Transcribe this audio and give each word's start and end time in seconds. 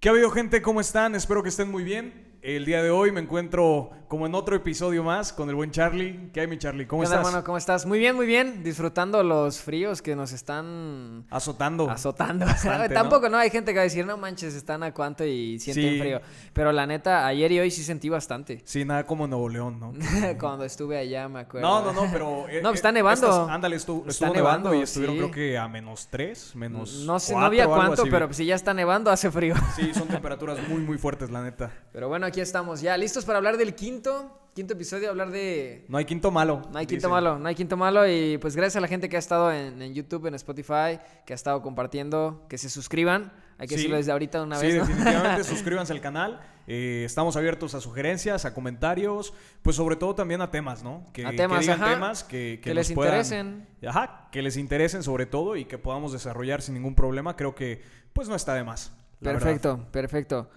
¿Qué 0.00 0.08
ha 0.08 0.12
habido 0.12 0.30
gente? 0.30 0.62
¿Cómo 0.62 0.80
están? 0.80 1.16
Espero 1.16 1.42
que 1.42 1.48
estén 1.48 1.72
muy 1.72 1.82
bien. 1.82 2.37
El 2.40 2.64
día 2.64 2.82
de 2.84 2.90
hoy 2.90 3.10
me 3.10 3.20
encuentro 3.20 3.90
como 4.06 4.24
en 4.24 4.34
otro 4.34 4.54
episodio 4.56 5.02
más 5.02 5.32
con 5.34 5.48
el 5.50 5.54
buen 5.56 5.70
Charlie. 5.72 6.30
¿Qué 6.32 6.40
hay, 6.40 6.46
mi 6.46 6.56
Charlie? 6.56 6.86
¿Cómo 6.86 7.02
¿Qué 7.02 7.06
estás? 7.06 7.18
hermano? 7.26 7.44
¿Cómo 7.44 7.58
estás? 7.58 7.84
Muy 7.84 7.98
bien, 7.98 8.14
muy 8.16 8.26
bien. 8.26 8.62
Disfrutando 8.62 9.22
los 9.22 9.60
fríos 9.60 10.00
que 10.00 10.14
nos 10.16 10.32
están 10.32 11.26
Azotando. 11.30 11.90
azotando. 11.90 12.46
Bastante, 12.46 12.88
¿no? 12.88 12.94
Tampoco, 12.94 13.28
¿no? 13.28 13.36
Hay 13.36 13.50
gente 13.50 13.72
que 13.72 13.78
va 13.78 13.82
a 13.82 13.84
decir, 13.84 14.06
no 14.06 14.16
manches, 14.16 14.54
están 14.54 14.82
a 14.84 14.94
cuánto 14.94 15.26
y 15.26 15.58
sienten 15.58 15.94
Sí. 15.94 15.98
frío. 15.98 16.20
Pero 16.54 16.70
la 16.72 16.86
neta, 16.86 17.26
ayer 17.26 17.50
y 17.52 17.58
hoy 17.58 17.70
sí 17.72 17.82
sentí 17.82 18.08
bastante. 18.08 18.62
Sí, 18.64 18.84
nada 18.84 19.04
como 19.04 19.26
Nuevo 19.26 19.48
León, 19.48 19.78
¿no? 19.80 19.92
Cuando 20.38 20.64
estuve 20.64 20.96
allá, 20.96 21.28
me 21.28 21.40
acuerdo. 21.40 21.66
No, 21.68 21.92
no, 21.92 22.04
no, 22.04 22.10
pero... 22.10 22.46
eh, 22.48 22.60
No, 22.62 22.70
eh, 22.70 22.74
está 22.74 22.92
nevando. 22.92 23.26
estas- 23.28 23.48
ándale, 23.50 23.76
Está 23.76 23.92
estuvo 24.06 24.32
nevando, 24.32 24.68
y 24.68 24.78
nevando, 24.78 24.82
estuvieron 24.84 25.16
sí. 25.16 25.20
creo 25.22 25.30
que 25.32 25.58
a 25.58 25.68
menos 25.68 26.06
3, 26.08 26.54
menos 26.54 27.04
No 27.04 27.18
sé, 27.18 27.32
no 27.32 27.40
cuatro 27.40 27.46
había 27.48 27.68
o 27.68 27.74
algo 27.74 27.94
cuánto, 27.96 28.04
pero 28.10 28.32
si 28.32 28.46
ya 28.46 28.54
está 28.54 28.72
nevando, 28.72 29.10
hace 29.10 29.30
frío. 29.30 29.54
Sí, 29.76 29.92
son 29.92 30.08
temperaturas 30.08 30.66
muy, 30.68 30.80
muy 30.80 30.96
fuertes, 30.98 31.30
la 31.30 31.42
neta. 31.42 31.70
Pero 31.92 32.08
bueno, 32.08 32.27
aquí 32.28 32.40
estamos 32.40 32.80
ya, 32.80 32.96
listos 32.96 33.24
para 33.24 33.38
hablar 33.38 33.56
del 33.56 33.74
quinto, 33.74 34.34
quinto 34.54 34.74
episodio, 34.74 35.10
hablar 35.10 35.30
de... 35.30 35.84
No 35.88 35.98
hay 35.98 36.04
quinto 36.04 36.30
malo. 36.30 36.62
No 36.72 36.78
hay 36.78 36.86
quinto 36.86 37.06
dicen. 37.06 37.10
malo, 37.10 37.38
no 37.38 37.48
hay 37.48 37.54
quinto 37.54 37.76
malo 37.76 38.08
y 38.08 38.38
pues 38.38 38.56
gracias 38.56 38.76
a 38.76 38.80
la 38.80 38.88
gente 38.88 39.08
que 39.08 39.16
ha 39.16 39.18
estado 39.18 39.52
en, 39.52 39.80
en 39.82 39.94
YouTube, 39.94 40.26
en 40.26 40.34
Spotify, 40.34 40.98
que 41.26 41.32
ha 41.32 41.36
estado 41.36 41.62
compartiendo, 41.62 42.44
que 42.48 42.58
se 42.58 42.68
suscriban, 42.68 43.32
hay 43.58 43.66
que 43.68 43.74
Sí. 43.74 43.76
decirlo 43.76 43.96
desde 43.96 44.12
ahorita 44.12 44.42
una 44.42 44.56
sí, 44.56 44.66
vez, 44.66 44.76
¿no? 44.78 44.86
definitivamente 44.86 45.44
suscríbanse 45.44 45.92
al 45.92 46.00
canal. 46.00 46.40
Eh, 46.66 47.02
estamos 47.06 47.36
abiertos 47.36 47.74
a 47.74 47.80
sugerencias, 47.80 48.44
a 48.44 48.52
comentarios, 48.52 49.32
pues 49.62 49.76
sobre 49.76 49.96
todo 49.96 50.14
también 50.14 50.40
a 50.42 50.50
temas, 50.50 50.82
¿no? 50.82 51.04
Que, 51.12 51.24
A 51.24 51.30
temas, 51.30 51.58
que 51.60 51.62
digan 51.62 51.82
ajá. 51.82 51.94
temas 51.94 52.24
que, 52.24 52.60
les 52.64 52.92
puedan- 52.92 53.12
interesen. 53.14 53.66
Ajá, 53.86 54.28
que 54.32 54.42
les 54.42 54.56
interesen 54.56 55.02
sobre 55.02 55.24
todo 55.26 55.56
y 55.56 55.64
que 55.64 55.78
podamos 55.78 56.12
desarrollar 56.12 56.60
sin 56.62 56.74
ningún 56.74 56.94
problema. 56.94 57.36
Creo 57.36 57.54
que 57.54 57.80
pues 58.12 58.28
no 58.28 58.34
está 58.34 58.54
de 58.54 58.64
más. 58.64 58.92
verdad. 59.20 59.40
Perfecto, 59.40 59.86
perfecto. 59.92 60.50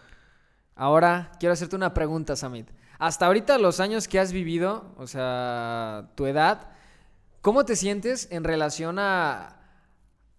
Ahora 0.82 1.32
quiero 1.40 1.54
hacerte 1.54 1.76
una 1.76 1.94
pregunta, 1.94 2.36
Samit. 2.36 2.68
Hasta 2.98 3.28
ahorita 3.28 3.60
los 3.60 3.80
años 3.80 4.08
que 4.08 4.20
has 4.20 4.32
vivido, 4.34 4.96
o 4.98 5.06
sea, 5.06 6.10
tu 6.16 6.26
edad, 6.26 6.70
¿cómo 7.42 7.66
te 7.66 7.76
sientes 7.76 8.28
en 8.32 8.44
relación 8.44 8.98
a, 8.98 9.60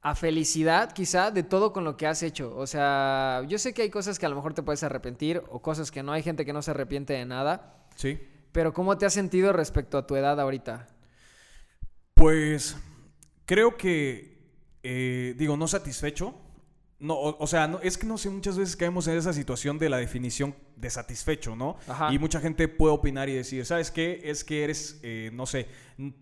a 0.00 0.14
felicidad 0.16 0.90
quizá 0.94 1.30
de 1.30 1.44
todo 1.44 1.72
con 1.72 1.84
lo 1.84 1.96
que 1.96 2.08
has 2.08 2.24
hecho? 2.24 2.56
O 2.56 2.66
sea, 2.66 3.42
yo 3.46 3.56
sé 3.56 3.72
que 3.72 3.82
hay 3.82 3.90
cosas 3.90 4.18
que 4.18 4.26
a 4.26 4.28
lo 4.28 4.34
mejor 4.34 4.52
te 4.52 4.64
puedes 4.64 4.82
arrepentir 4.82 5.44
o 5.48 5.62
cosas 5.62 5.92
que 5.92 6.02
no, 6.02 6.10
hay 6.10 6.24
gente 6.24 6.44
que 6.44 6.52
no 6.52 6.60
se 6.60 6.72
arrepiente 6.72 7.12
de 7.12 7.24
nada, 7.24 7.76
Sí. 7.94 8.18
pero 8.50 8.72
¿cómo 8.72 8.98
te 8.98 9.06
has 9.06 9.12
sentido 9.12 9.52
respecto 9.52 9.96
a 9.96 10.08
tu 10.08 10.16
edad 10.16 10.40
ahorita? 10.40 10.88
Pues 12.14 12.76
creo 13.46 13.76
que, 13.76 14.38
eh, 14.82 15.36
digo, 15.38 15.56
no 15.56 15.68
satisfecho. 15.68 16.34
No, 17.02 17.14
o, 17.14 17.36
o 17.42 17.46
sea, 17.48 17.66
no, 17.66 17.80
es 17.80 17.98
que 17.98 18.06
no 18.06 18.16
sé, 18.16 18.30
muchas 18.30 18.56
veces 18.56 18.76
caemos 18.76 19.08
en 19.08 19.16
esa 19.18 19.32
situación 19.32 19.76
de 19.76 19.88
la 19.88 19.96
definición 19.96 20.54
de 20.76 20.88
satisfecho, 20.88 21.56
¿no? 21.56 21.76
Ajá. 21.88 22.12
Y 22.14 22.18
mucha 22.20 22.38
gente 22.40 22.68
puede 22.68 22.94
opinar 22.94 23.28
y 23.28 23.34
decir, 23.34 23.66
¿sabes 23.66 23.90
qué? 23.90 24.20
Es 24.24 24.44
que 24.44 24.62
eres, 24.62 25.00
eh, 25.02 25.30
no 25.34 25.44
sé, 25.46 25.66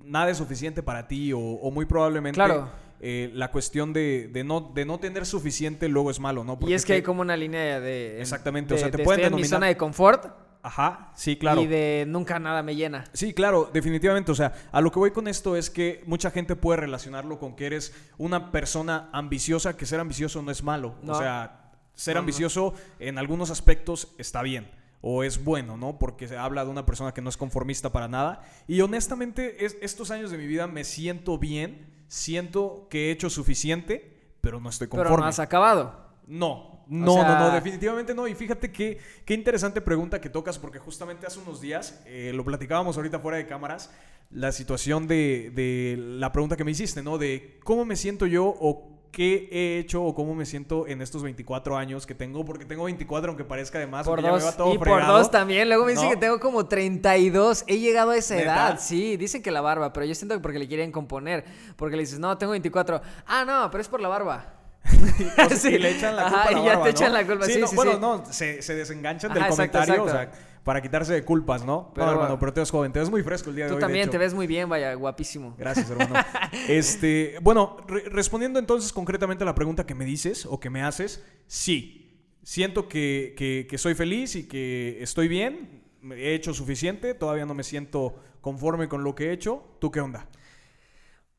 nada 0.04 0.30
es 0.30 0.38
suficiente 0.38 0.82
para 0.82 1.06
ti 1.06 1.34
o, 1.34 1.38
o 1.38 1.70
muy 1.70 1.84
probablemente 1.84 2.36
Claro. 2.36 2.70
eh, 3.00 3.30
la 3.34 3.50
cuestión 3.50 3.92
de, 3.92 4.30
de 4.32 4.42
no, 4.42 4.72
de 4.74 4.86
no 4.86 4.98
tener 4.98 5.26
suficiente 5.26 5.86
luego 5.88 6.10
es 6.10 6.18
malo, 6.18 6.44
¿no? 6.44 6.58
y 6.66 6.72
es 6.72 6.86
que 6.86 6.94
hay 6.94 7.02
como 7.02 7.20
una 7.20 7.36
línea 7.36 7.78
de... 7.78 8.18
Exactamente, 8.20 8.72
o 8.74 8.78
sea, 8.78 8.90
te 8.90 8.96
de 8.96 9.04
pueden 9.04 9.20
estoy 9.20 9.32
en 9.32 9.36
mi 9.36 9.42
denominar- 9.42 9.56
zona 9.56 9.66
de 9.66 9.76
confort 9.76 10.26
Ajá, 10.62 11.10
sí, 11.14 11.36
claro. 11.36 11.62
y 11.62 11.66
de 11.66 12.04
nunca 12.06 12.38
nada 12.38 12.62
me 12.62 12.76
llena. 12.76 13.04
Sí, 13.14 13.32
claro, 13.32 13.70
definitivamente. 13.72 14.30
O 14.30 14.34
sea, 14.34 14.52
a 14.70 14.80
lo 14.80 14.90
que 14.92 14.98
voy 14.98 15.10
con 15.10 15.26
esto 15.28 15.56
es 15.56 15.70
que 15.70 16.02
mucha 16.06 16.30
gente 16.30 16.54
puede 16.56 16.80
relacionarlo 16.80 17.38
con 17.38 17.56
que 17.56 17.66
eres 17.66 17.94
una 18.18 18.50
persona 18.52 19.08
ambiciosa, 19.12 19.76
que 19.76 19.86
ser 19.86 20.00
ambicioso 20.00 20.42
no 20.42 20.50
es 20.50 20.62
malo. 20.62 20.96
No. 21.02 21.14
O 21.14 21.18
sea, 21.18 21.72
ser 21.94 22.14
No, 22.14 22.20
no. 22.20 22.24
ambicioso 22.24 22.74
en 22.98 23.16
algunos 23.18 23.50
aspectos 23.50 24.14
está 24.18 24.42
bien. 24.42 24.70
O 25.02 25.24
es 25.24 25.42
bueno, 25.42 25.78
¿no? 25.78 25.98
Porque 25.98 26.28
se 26.28 26.36
habla 26.36 26.62
de 26.62 26.70
una 26.70 26.84
persona 26.84 27.14
que 27.14 27.22
no 27.22 27.30
es 27.30 27.38
conformista 27.38 27.90
para 27.90 28.06
nada. 28.06 28.42
Y 28.68 28.82
honestamente, 28.82 29.64
es- 29.64 29.78
estos 29.80 30.10
años 30.10 30.30
de 30.30 30.36
mi 30.36 30.46
vida 30.46 30.66
me 30.66 30.84
siento 30.84 31.38
bien. 31.38 31.86
Siento 32.06 32.86
que 32.90 33.08
he 33.08 33.12
hecho 33.12 33.30
suficiente, 33.30 34.34
pero 34.42 34.60
no 34.60 34.68
estoy 34.68 34.88
Pero 34.88 35.04
conforme. 35.04 35.22
no 35.24 35.28
has 35.28 35.38
acabado. 35.38 36.10
No, 36.26 36.79
no, 36.90 37.14
sea- 37.14 37.38
no, 37.38 37.38
no, 37.48 37.54
definitivamente 37.54 38.14
no. 38.14 38.26
Y 38.28 38.34
fíjate 38.34 38.70
qué, 38.70 38.98
qué 39.24 39.34
interesante 39.34 39.80
pregunta 39.80 40.20
que 40.20 40.28
tocas, 40.28 40.58
porque 40.58 40.78
justamente 40.78 41.26
hace 41.26 41.38
unos 41.38 41.60
días, 41.60 42.02
eh, 42.06 42.32
lo 42.34 42.44
platicábamos 42.44 42.96
ahorita 42.96 43.18
fuera 43.20 43.38
de 43.38 43.46
cámaras, 43.46 43.90
la 44.30 44.52
situación 44.52 45.06
de, 45.08 45.50
de 45.54 45.96
la 45.98 46.30
pregunta 46.32 46.56
que 46.56 46.64
me 46.64 46.70
hiciste, 46.72 47.02
¿no? 47.02 47.16
De 47.18 47.58
cómo 47.64 47.84
me 47.84 47.96
siento 47.96 48.26
yo 48.26 48.44
o 48.46 48.86
qué 49.10 49.48
he 49.50 49.78
hecho 49.80 50.04
o 50.04 50.14
cómo 50.14 50.36
me 50.36 50.46
siento 50.46 50.86
en 50.86 51.02
estos 51.02 51.24
24 51.24 51.76
años 51.76 52.06
que 52.06 52.14
tengo, 52.14 52.44
porque 52.44 52.64
tengo 52.64 52.84
24 52.84 53.30
aunque 53.30 53.42
parezca 53.44 53.80
de 53.80 53.88
más, 53.88 54.06
Por 54.06 54.20
aunque 54.20 54.28
ya 54.30 54.36
me 54.36 54.40
dos. 54.40 54.52
va 54.52 54.56
todo 54.56 54.72
Y 54.72 54.78
por 54.78 55.04
dos 55.04 55.30
también. 55.32 55.66
Luego 55.68 55.84
me 55.84 55.90
dicen 55.92 56.04
No. 56.06 56.10
que 56.12 56.16
tengo 56.16 56.38
como 56.38 56.66
32. 56.66 57.64
He 57.66 57.78
llegado 57.80 58.12
a 58.12 58.16
esa 58.16 58.36
¿Neta? 58.36 58.44
edad. 58.70 58.78
Sí, 58.80 59.16
dicen 59.16 59.42
que 59.42 59.50
la 59.50 59.60
barba, 59.60 59.92
pero 59.92 60.06
yo 60.06 60.14
siento 60.14 60.36
que 60.36 60.40
porque 60.40 60.60
le 60.60 60.68
quieren 60.68 60.92
componer. 60.92 61.44
Porque 61.74 61.96
le 61.96 62.02
dices, 62.02 62.20
no, 62.20 62.38
tengo 62.38 62.52
24. 62.52 63.02
Ah, 63.26 63.44
no, 63.44 63.68
pero 63.72 63.82
es 63.82 63.88
por 63.88 64.00
la 64.00 64.08
barba. 64.08 64.59
Sí. 65.56 65.68
Y 65.68 65.78
le 65.78 65.90
echan 65.96 66.16
la 66.16 66.26
Ajá, 66.26 66.46
culpa 66.46 66.48
a 66.48 66.52
la 66.52 66.60
y 66.60 66.64
ya 66.64 66.72
te 66.72 66.78
¿no? 66.78 66.86
echan 66.86 67.12
la 67.12 67.26
culpa, 67.26 67.44
sí, 67.46 67.58
no, 67.60 67.66
sí, 67.66 67.76
bueno, 67.76 67.98
no, 67.98 68.24
se, 68.32 68.62
se 68.62 68.74
desenganchan 68.74 69.30
Ajá, 69.30 69.40
del 69.40 69.48
exacto, 69.50 69.78
comentario, 69.78 70.04
exacto. 70.06 70.32
o 70.32 70.40
sea, 70.40 70.60
para 70.64 70.82
quitarse 70.82 71.12
de 71.14 71.24
culpas, 71.24 71.64
¿no? 71.64 71.90
Pero- 71.94 72.06
no, 72.06 72.12
hermano, 72.12 72.38
pero 72.38 72.52
tú 72.52 72.60
eres 72.60 72.70
joven, 72.70 72.92
te 72.92 72.98
ves 73.00 73.10
muy 73.10 73.22
fresco 73.22 73.50
el 73.50 73.56
día 73.56 73.64
de 73.64 73.70
Tú 73.70 73.74
hoy. 73.76 73.80
de 73.80 73.84
también 73.86 74.02
hecho. 74.04 74.10
te 74.12 74.18
ves 74.18 74.34
muy 74.34 74.46
bien, 74.46 74.68
vaya, 74.68 74.92
guapísimo. 74.94 75.54
Gracias, 75.58 75.88
hermano. 75.90 76.14
este, 76.68 77.36
bueno, 77.42 77.78
re- 77.88 78.04
respondiendo 78.10 78.58
entonces 78.58 78.92
concretamente 78.92 79.42
a 79.44 79.46
la 79.46 79.54
pregunta 79.54 79.86
que 79.86 79.94
me 79.94 80.04
dices 80.04 80.46
o 80.46 80.60
que 80.60 80.68
me 80.70 80.82
haces, 80.82 81.24
sí. 81.46 81.96
Siento 82.42 82.88
que, 82.88 83.34
que- 83.36 83.66
que 83.68 83.78
soy 83.78 83.94
feliz 83.94 84.34
y 84.36 84.48
que 84.48 85.02
estoy 85.02 85.28
bien. 85.28 85.82
He 86.12 86.34
hecho 86.34 86.54
suficiente. 86.54 87.12
Todavía 87.14 87.44
no 87.46 87.52
me 87.54 87.62
siento 87.62 88.14
conforme 88.40 88.88
con 88.88 89.04
lo 89.04 89.14
que 89.14 89.28
he 89.28 89.32
hecho. 89.32 89.62
¿Tú 89.78 89.90
qué 89.90 90.00
onda? 90.00 90.26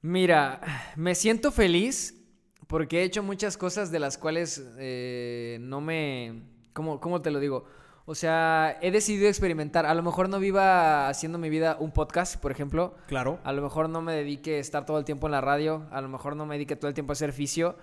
Mira, 0.02 0.62
me 0.96 1.16
siento 1.16 1.52
feliz 1.52 2.21
porque 2.72 3.02
he 3.02 3.04
hecho 3.04 3.22
muchas 3.22 3.58
cosas 3.58 3.92
de 3.92 4.00
las 4.00 4.18
cuales 4.18 4.66
eh, 4.78 5.58
no 5.60 5.82
me... 5.82 6.44
¿cómo, 6.72 7.02
¿Cómo 7.02 7.22
te 7.22 7.30
lo 7.30 7.42
digo? 7.42 7.66
O 8.06 8.16
sea, 8.16 8.78
he 8.82 8.92
decidido 8.92 9.28
experimentar. 9.28 9.86
A 9.86 9.94
lo 9.94 10.02
mejor 10.02 10.30
no 10.30 10.40
viva 10.40 11.10
haciendo 11.10 11.38
mi 11.38 11.50
vida 11.50 11.76
un 11.82 11.92
podcast, 11.92 12.38
por 12.38 12.50
ejemplo. 12.50 12.96
Claro. 13.08 13.42
A 13.44 13.52
lo 13.52 13.62
mejor 13.62 13.90
no 13.90 14.02
me 14.02 14.14
dedique 14.14 14.56
a 14.56 14.60
estar 14.60 14.86
todo 14.86 15.00
el 15.00 15.04
tiempo 15.04 15.28
en 15.28 15.34
la 15.34 15.42
radio. 15.42 15.86
A 15.92 16.00
lo 16.00 16.08
mejor 16.08 16.38
no 16.38 16.46
me 16.46 16.56
dedique 16.56 16.78
todo 16.78 16.88
el 16.88 16.94
tiempo 16.94 17.12
a 17.12 17.16
hacer 17.16 17.34
fisio. 17.34 17.76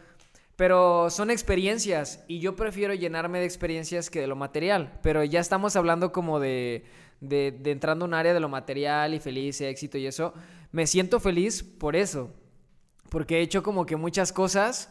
Pero 0.56 1.10
son 1.10 1.30
experiencias 1.30 2.24
y 2.26 2.38
yo 2.38 2.56
prefiero 2.56 2.94
llenarme 2.94 3.40
de 3.40 3.44
experiencias 3.44 4.08
que 4.08 4.22
de 4.22 4.26
lo 4.26 4.36
material. 4.36 4.98
Pero 5.02 5.22
ya 5.22 5.40
estamos 5.40 5.76
hablando 5.76 6.12
como 6.12 6.40
de, 6.40 6.86
de, 7.20 7.54
de 7.60 7.72
entrando 7.72 8.06
a 8.06 8.08
un 8.08 8.14
área 8.14 8.32
de 8.32 8.40
lo 8.40 8.48
material 8.48 9.12
y 9.12 9.20
feliz 9.20 9.60
éxito 9.60 9.98
y 9.98 10.06
eso. 10.06 10.32
Me 10.72 10.86
siento 10.86 11.20
feliz 11.20 11.62
por 11.62 11.94
eso. 11.94 12.32
Porque 13.08 13.38
he 13.38 13.40
hecho 13.40 13.62
como 13.62 13.86
que 13.86 13.96
muchas 13.96 14.32
cosas 14.32 14.90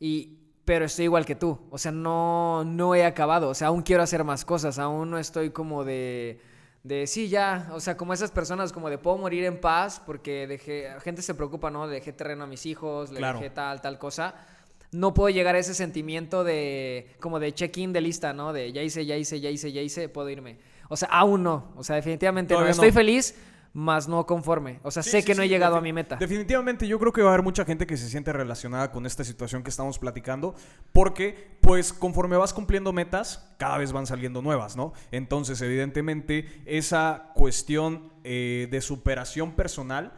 y... 0.00 0.34
Pero 0.64 0.84
estoy 0.84 1.06
igual 1.06 1.24
que 1.24 1.34
tú. 1.34 1.58
O 1.70 1.78
sea, 1.78 1.92
no, 1.92 2.62
no 2.62 2.94
he 2.94 3.06
acabado. 3.06 3.48
O 3.48 3.54
sea, 3.54 3.68
aún 3.68 3.80
quiero 3.80 4.02
hacer 4.02 4.22
más 4.22 4.44
cosas. 4.44 4.78
Aún 4.78 5.10
no 5.10 5.18
estoy 5.18 5.50
como 5.50 5.82
de... 5.84 6.40
De 6.84 7.06
sí, 7.06 7.28
ya, 7.28 7.70
o 7.72 7.80
sea, 7.80 7.96
como 7.96 8.12
esas 8.12 8.30
personas 8.30 8.72
como 8.72 8.88
de 8.88 8.98
puedo 8.98 9.18
morir 9.18 9.44
en 9.44 9.60
paz 9.60 10.00
porque 10.04 10.46
dejé, 10.46 10.88
gente 11.02 11.22
se 11.22 11.34
preocupa, 11.34 11.70
¿no? 11.70 11.86
Le 11.86 11.94
dejé 11.94 12.12
terreno 12.12 12.44
a 12.44 12.46
mis 12.46 12.66
hijos, 12.66 13.10
le 13.10 13.18
Claro. 13.18 13.40
dejé 13.40 13.50
tal, 13.50 13.80
tal 13.80 13.98
cosa. 13.98 14.34
No 14.92 15.12
puedo 15.12 15.28
llegar 15.28 15.54
a 15.54 15.58
ese 15.58 15.74
sentimiento 15.74 16.44
de, 16.44 17.16
como 17.20 17.40
de 17.40 17.52
check-in 17.52 17.92
de 17.92 18.00
lista, 18.00 18.32
¿no? 18.32 18.52
De 18.52 18.72
ya 18.72 18.82
hice, 18.82 19.04
ya 19.04 19.16
hice, 19.16 19.40
ya 19.40 19.50
hice, 19.50 19.72
ya 19.72 19.80
hice, 19.82 20.08
puedo 20.08 20.30
irme. 20.30 20.58
O 20.88 20.96
sea, 20.96 21.08
aún 21.10 21.42
no, 21.42 21.72
o 21.76 21.84
sea, 21.84 21.96
definitivamente 21.96 22.54
no. 22.54 22.66
Estoy 22.66 22.88
no. 22.88 22.94
feliz, 22.94 23.34
más 23.72 24.08
no 24.08 24.26
conforme. 24.26 24.80
O 24.82 24.90
sea, 24.90 25.02
Sí, 25.02 25.10
sé 25.10 25.20
sí, 25.20 25.26
que 25.26 25.34
no 25.34 25.42
he 25.42 25.48
llegado 25.48 25.76
a 25.76 25.80
mi 25.80 25.92
meta. 25.92 26.16
Definitivamente 26.16 26.86
yo 26.86 26.98
creo 26.98 27.12
que 27.12 27.22
va 27.22 27.30
a 27.30 27.32
haber 27.34 27.44
mucha 27.44 27.64
gente 27.64 27.86
que 27.86 27.96
se 27.96 28.08
siente 28.08 28.32
relacionada 28.32 28.90
con 28.90 29.06
esta 29.06 29.24
situación 29.24 29.62
que 29.62 29.70
estamos 29.70 29.98
platicando 29.98 30.54
porque 30.92 31.58
pues 31.60 31.92
conforme 31.92 32.36
vas 32.36 32.52
cumpliendo 32.52 32.92
metas 32.92 33.54
cada 33.58 33.78
vez 33.78 33.92
van 33.92 34.06
saliendo 34.06 34.42
nuevas, 34.42 34.76
¿no? 34.76 34.92
Entonces 35.10 35.60
evidentemente 35.60 36.62
esa 36.66 37.32
cuestión 37.34 38.12
eh, 38.24 38.68
de 38.70 38.80
superación 38.80 39.52
personal 39.52 40.12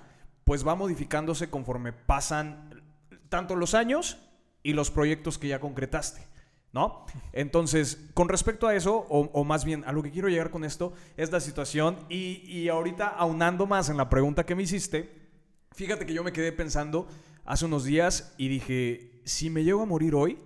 pues 0.44 0.66
va 0.66 0.74
modificándose 0.74 1.50
conforme 1.50 1.92
pasan 1.92 2.82
tanto 3.28 3.56
los 3.56 3.74
años 3.74 4.18
y 4.62 4.72
los 4.72 4.90
proyectos 4.90 5.38
que 5.38 5.48
ya 5.48 5.60
concretaste. 5.60 6.29
¿No? 6.72 7.04
Entonces, 7.32 7.98
con 8.14 8.28
respecto 8.28 8.68
a 8.68 8.76
eso, 8.76 8.94
o, 9.08 9.22
o 9.32 9.44
más 9.44 9.64
bien 9.64 9.82
a 9.86 9.92
lo 9.92 10.02
que 10.04 10.10
quiero 10.12 10.28
llegar 10.28 10.50
con 10.50 10.64
esto, 10.64 10.92
es 11.16 11.32
la 11.32 11.40
situación. 11.40 11.98
Y, 12.08 12.42
y 12.46 12.68
ahorita, 12.68 13.08
aunando 13.08 13.66
más 13.66 13.88
en 13.88 13.96
la 13.96 14.08
pregunta 14.08 14.46
que 14.46 14.54
me 14.54 14.62
hiciste, 14.62 15.10
fíjate 15.72 16.06
que 16.06 16.14
yo 16.14 16.22
me 16.22 16.32
quedé 16.32 16.52
pensando 16.52 17.08
hace 17.44 17.64
unos 17.64 17.82
días 17.84 18.34
y 18.38 18.46
dije: 18.46 19.20
si 19.24 19.50
me 19.50 19.64
llego 19.64 19.82
a 19.82 19.86
morir 19.86 20.14
hoy, 20.14 20.38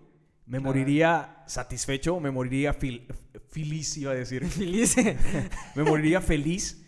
me 0.47 0.59
Claro. 0.59 0.65
moriría 0.75 1.43
satisfecho, 1.47 2.19
me 2.21 2.31
moriría 2.31 2.73
fil- 2.79 3.07
feliz, 3.51 3.95
iba 3.99 4.13
a 4.13 4.15
decir. 4.15 4.47
Feliz. 4.49 4.97
me 5.75 5.83
moriría 5.85 6.23
feliz. 6.23 6.83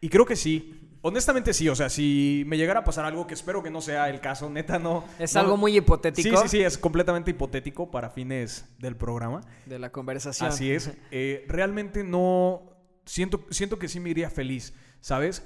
Y 0.00 0.08
creo 0.08 0.26
que 0.26 0.34
sí. 0.34 0.79
Honestamente 1.02 1.54
sí, 1.54 1.68
o 1.68 1.74
sea, 1.74 1.88
si 1.88 2.44
me 2.46 2.58
llegara 2.58 2.80
a 2.80 2.84
pasar 2.84 3.04
algo 3.06 3.26
que 3.26 3.32
espero 3.34 3.62
que 3.62 3.70
no 3.70 3.80
sea 3.80 4.10
el 4.10 4.20
caso, 4.20 4.50
neta 4.50 4.78
no. 4.78 5.04
Es 5.18 5.34
no- 5.34 5.40
algo 5.40 5.56
muy 5.56 5.76
hipotético 5.76 6.36
Sí, 6.36 6.42
sí, 6.42 6.48
sí, 6.58 6.62
es 6.62 6.76
completamente 6.76 7.30
hipotético 7.30 7.90
para 7.90 8.10
fines 8.10 8.66
del 8.78 8.96
programa. 8.96 9.40
de 9.66 9.78
la 9.78 9.90
conversación. 9.92 10.48
Así 10.50 10.70
es. 10.70 10.90
Eh, 11.10 11.44
realmente 11.48 12.04
no. 12.04 12.62
Siento, 13.06 13.44
siento 13.50 13.78
que 13.78 13.88
sí 13.88 13.98
me 13.98 14.10
iría 14.10 14.28
feliz, 14.30 14.74
¿sabes? 15.00 15.42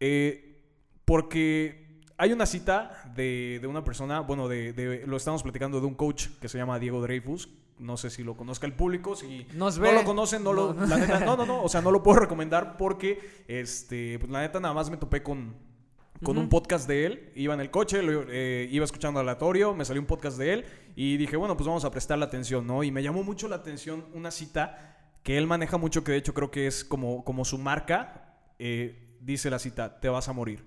Eh, 0.00 0.62
porque 1.04 2.00
hay 2.16 2.32
una 2.32 2.46
cita 2.46 3.12
de, 3.14 3.58
de 3.60 3.66
una 3.66 3.84
persona, 3.84 4.20
bueno, 4.20 4.48
de, 4.48 4.72
de- 4.72 5.06
lo 5.06 5.16
estamos 5.16 5.42
platicando 5.42 5.80
de 5.80 5.86
un 5.86 5.94
coach 5.94 6.28
que 6.40 6.48
se 6.48 6.56
llama 6.58 6.78
Diego 6.78 7.02
Dreyfus. 7.02 7.48
No 7.78 7.96
sé 7.96 8.08
si 8.10 8.22
lo 8.22 8.36
conozca 8.36 8.66
el 8.66 8.72
público, 8.74 9.16
si 9.16 9.46
Nos 9.54 9.78
no 9.78 9.90
lo 9.92 10.04
conocen, 10.04 10.44
no, 10.44 10.52
lo, 10.52 10.72
No. 10.74 10.86
la 10.86 10.96
neta, 10.96 11.20
no, 11.20 11.36
no, 11.36 11.44
no, 11.44 11.62
o 11.62 11.68
sea, 11.68 11.80
no 11.80 11.90
lo 11.90 12.02
puedo 12.02 12.20
recomendar 12.20 12.76
porque, 12.76 13.18
este, 13.48 14.18
pues 14.20 14.30
la 14.30 14.40
neta 14.42 14.60
nada 14.60 14.72
más 14.74 14.90
me 14.90 14.96
topé 14.96 15.22
con, 15.24 15.56
con 16.22 16.38
un 16.38 16.48
podcast 16.48 16.86
de 16.86 17.06
él. 17.06 17.32
Iba 17.34 17.52
en 17.54 17.60
el 17.60 17.70
coche, 17.72 18.00
lo- 18.02 18.26
eh, 18.28 18.68
iba 18.70 18.84
escuchando 18.84 19.18
aleatorio, 19.20 19.74
me 19.74 19.84
salió 19.84 20.00
un 20.00 20.06
podcast 20.06 20.38
de 20.38 20.52
él 20.52 20.64
y 20.94 21.16
dije, 21.16 21.36
bueno, 21.36 21.56
pues 21.56 21.66
vamos 21.66 21.84
a 21.84 21.90
prestarle 21.90 22.24
atención, 22.24 22.66
¿no? 22.66 22.84
Y 22.84 22.92
me 22.92 23.02
llamó 23.02 23.24
mucho 23.24 23.48
la 23.48 23.56
atención 23.56 24.04
una 24.14 24.30
cita 24.30 24.96
que 25.24 25.36
él 25.36 25.46
maneja 25.48 25.76
mucho, 25.76 26.04
que 26.04 26.12
de 26.12 26.18
hecho 26.18 26.32
creo 26.34 26.50
que 26.52 26.66
es 26.68 26.84
como, 26.84 27.24
como 27.24 27.44
su 27.44 27.58
marca. 27.58 28.36
eh, 28.60 29.00
dice 29.20 29.48
la 29.50 29.58
cita, 29.58 29.98
te 30.00 30.08
vas 30.10 30.28
a 30.28 30.32
morir. 30.32 30.64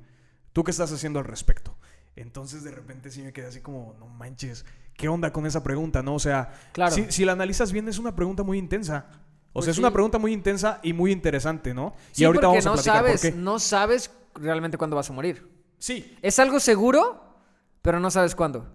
¿Tú 0.51 0.63
qué 0.63 0.71
estás 0.71 0.91
haciendo 0.91 1.19
al 1.19 1.25
respecto? 1.25 1.76
Entonces 2.17 2.63
de 2.63 2.71
repente 2.71 3.09
sí 3.11 3.21
me 3.21 3.31
quedé 3.31 3.47
así 3.47 3.61
como, 3.61 3.95
no 3.99 4.07
manches, 4.07 4.65
¿qué 4.95 5.07
onda 5.07 5.31
con 5.31 5.45
esa 5.45 5.63
pregunta, 5.63 6.01
no? 6.03 6.15
O 6.15 6.19
sea, 6.19 6.51
Claro. 6.73 6.93
si, 6.93 7.05
si 7.11 7.23
la 7.25 7.31
analizas 7.33 7.71
bien 7.71 7.87
es 7.87 7.99
una 7.99 8.15
pregunta 8.15 8.43
muy 8.43 8.57
intensa. 8.57 9.05
O 9.53 9.53
Pues 9.53 9.65
sea, 9.65 9.71
es 9.71 9.75
sí. 9.77 9.81
una 9.81 9.91
pregunta 9.91 10.17
muy 10.17 10.33
intensa 10.33 10.79
y 10.83 10.93
muy 10.93 11.11
interesante, 11.11 11.73
¿no? 11.73 11.93
Sí, 12.11 12.23
y 12.23 12.25
ahorita 12.25 12.47
porque 12.47 12.57
vamos 12.57 12.65
a 12.65 12.69
no 12.69 12.73
platicar 12.73 12.95
sabes, 12.97 13.21
por 13.21 13.31
qué. 13.31 13.37
no 13.37 13.59
sabes 13.59 14.11
realmente 14.35 14.77
cuándo 14.77 14.95
vas 14.95 15.09
a 15.09 15.13
morir. 15.13 15.47
Sí, 15.79 16.17
Es 16.21 16.39
algo 16.39 16.59
seguro, 16.59 17.37
pero 17.81 17.99
no 17.99 18.09
sabes 18.11 18.33
cuándo. 18.35 18.73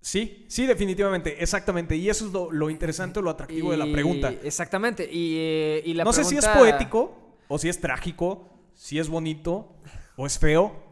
Sí, 0.00 0.46
sí, 0.48 0.66
definitivamente, 0.66 1.42
exactamente. 1.42 1.94
Y 1.96 2.08
eso 2.08 2.26
es 2.26 2.32
lo, 2.32 2.50
lo 2.50 2.70
interesante 2.70 3.18
o 3.18 3.22
lo 3.22 3.30
atractivo 3.30 3.70
de 3.72 3.76
la 3.76 3.86
Y- 3.86 3.92
pregunta. 3.92 4.32
Exactamente. 4.42 5.04
Y, 5.12 5.36
eh, 5.36 5.82
y 5.84 5.94
la 5.94 6.04
no 6.04 6.12
sé 6.12 6.24
si 6.24 6.36
es 6.36 6.44
pregunta- 6.46 6.58
poético, 6.70 7.36
o 7.48 7.58
si 7.58 7.68
es 7.68 7.80
trágico, 7.80 8.48
si 8.74 8.98
es 8.98 9.08
bonito, 9.08 9.74
o 10.16 10.24
es 10.26 10.38
feo, 10.38 10.89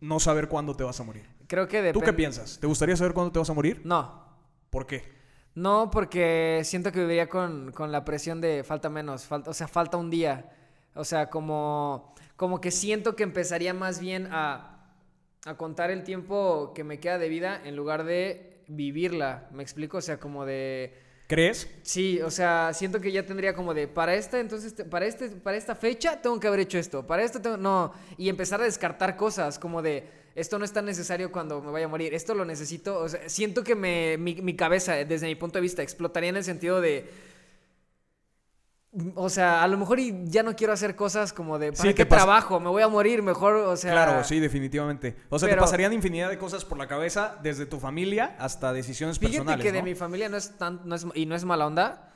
no 0.00 0.20
saber 0.20 0.48
cuándo 0.48 0.74
te 0.74 0.84
vas 0.84 0.98
a 1.00 1.04
morir. 1.04 1.26
Creo 1.46 1.68
que 1.68 1.78
¿Tú 1.78 1.84
depende. 1.84 2.06
qué 2.06 2.12
piensas? 2.12 2.58
¿Te 2.60 2.66
gustaría 2.66 2.96
saber 2.96 3.12
cuándo 3.12 3.32
te 3.32 3.38
vas 3.38 3.50
a 3.50 3.54
morir? 3.54 3.82
No. 3.84 4.24
¿Por 4.70 4.86
qué? 4.86 5.02
No, 5.54 5.90
porque 5.90 6.62
siento 6.64 6.92
que 6.92 7.00
viviría 7.00 7.28
con, 7.28 7.72
con 7.72 7.90
la 7.90 8.04
presión 8.04 8.40
de 8.40 8.62
falta 8.64 8.88
menos, 8.88 9.24
falta, 9.24 9.50
o 9.50 9.54
sea, 9.54 9.66
falta 9.68 9.96
un 9.96 10.08
día. 10.10 10.50
O 10.94 11.04
sea, 11.04 11.28
como, 11.28 12.14
como 12.36 12.60
que 12.60 12.70
siento 12.70 13.16
que 13.16 13.24
empezaría 13.24 13.74
más 13.74 14.00
bien 14.00 14.28
a, 14.30 14.94
a 15.44 15.56
contar 15.56 15.90
el 15.90 16.04
tiempo 16.04 16.72
que 16.74 16.84
me 16.84 17.00
queda 17.00 17.18
de 17.18 17.28
vida 17.28 17.60
en 17.64 17.76
lugar 17.76 18.04
de 18.04 18.62
vivirla. 18.68 19.48
¿Me 19.52 19.62
explico? 19.62 19.98
O 19.98 20.02
sea, 20.02 20.18
como 20.20 20.46
de... 20.46 20.94
¿Crees? 21.30 21.68
Sí, 21.82 22.20
o 22.22 22.30
sea, 22.32 22.72
siento 22.74 23.00
que 23.00 23.12
ya 23.12 23.24
tendría 23.24 23.54
como 23.54 23.72
de 23.72 23.86
para 23.86 24.16
esta, 24.16 24.40
entonces 24.40 24.74
para 24.90 25.06
este, 25.06 25.28
para 25.28 25.56
esta 25.56 25.76
fecha 25.76 26.20
tengo 26.20 26.40
que 26.40 26.48
haber 26.48 26.58
hecho 26.58 26.76
esto, 26.76 27.06
para 27.06 27.22
esto 27.22 27.40
tengo, 27.40 27.56
no, 27.56 27.92
y 28.18 28.28
empezar 28.28 28.60
a 28.60 28.64
descartar 28.64 29.16
cosas 29.16 29.56
como 29.56 29.80
de 29.80 30.08
esto 30.34 30.58
no 30.58 30.64
es 30.64 30.72
tan 30.72 30.86
necesario 30.86 31.30
cuando 31.30 31.62
me 31.62 31.70
vaya 31.70 31.84
a 31.84 31.88
morir, 31.88 32.14
esto 32.14 32.34
lo 32.34 32.44
necesito, 32.44 32.98
o 32.98 33.08
sea, 33.08 33.28
siento 33.28 33.62
que 33.62 33.76
me, 33.76 34.18
mi, 34.18 34.42
mi 34.42 34.56
cabeza, 34.56 34.94
desde 35.04 35.28
mi 35.28 35.36
punto 35.36 35.58
de 35.58 35.62
vista, 35.62 35.84
explotaría 35.84 36.30
en 36.30 36.36
el 36.36 36.42
sentido 36.42 36.80
de, 36.80 37.08
o 39.14 39.28
sea, 39.28 39.62
a 39.62 39.68
lo 39.68 39.78
mejor 39.78 40.00
y 40.00 40.24
ya 40.24 40.42
no 40.42 40.56
quiero 40.56 40.72
hacer 40.72 40.96
cosas 40.96 41.32
como 41.32 41.58
de, 41.58 41.72
¿para 41.72 41.82
Sí, 41.82 41.94
qué 41.94 42.04
trabajo? 42.04 42.58
Me 42.58 42.68
voy 42.68 42.82
a 42.82 42.88
morir, 42.88 43.22
mejor, 43.22 43.54
o 43.54 43.76
sea... 43.76 43.92
claro, 43.92 44.24
sí, 44.24 44.40
definitivamente. 44.40 45.16
O 45.28 45.38
sea, 45.38 45.48
te 45.48 45.56
pasarían 45.56 45.92
infinidad 45.92 46.28
de 46.28 46.38
cosas 46.38 46.64
por 46.64 46.76
la 46.76 46.88
cabeza, 46.88 47.38
desde 47.42 47.66
tu 47.66 47.78
familia 47.78 48.36
hasta 48.38 48.72
decisiones 48.72 49.18
Fíjate 49.18 49.36
personales. 49.38 49.64
que 49.64 49.72
de 49.72 49.82
mi 49.82 49.94
familia 49.94 50.28
no 50.28 50.36
es 50.36 50.58
tan, 50.58 50.80
no 50.84 50.96
es, 50.96 51.06
y 51.14 51.26
no 51.26 51.36
es 51.36 51.44
mala 51.44 51.66
onda, 51.66 52.12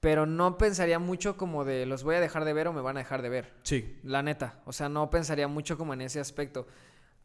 pero 0.00 0.26
no 0.26 0.56
pensaría 0.56 1.00
mucho 1.00 1.36
como 1.36 1.64
de 1.64 1.84
los 1.84 2.04
voy 2.04 2.14
a 2.14 2.20
dejar 2.20 2.44
de 2.44 2.52
ver 2.52 2.68
o 2.68 2.72
me 2.72 2.80
van 2.80 2.96
a 2.96 3.00
dejar 3.00 3.20
de 3.22 3.28
ver. 3.30 3.54
Sí. 3.64 3.98
La 4.04 4.22
neta. 4.22 4.60
O 4.64 4.72
sea, 4.72 4.88
no 4.88 5.10
pensaría 5.10 5.48
mucho 5.48 5.76
como 5.76 5.94
en 5.94 6.02
ese 6.02 6.20
aspecto. 6.20 6.68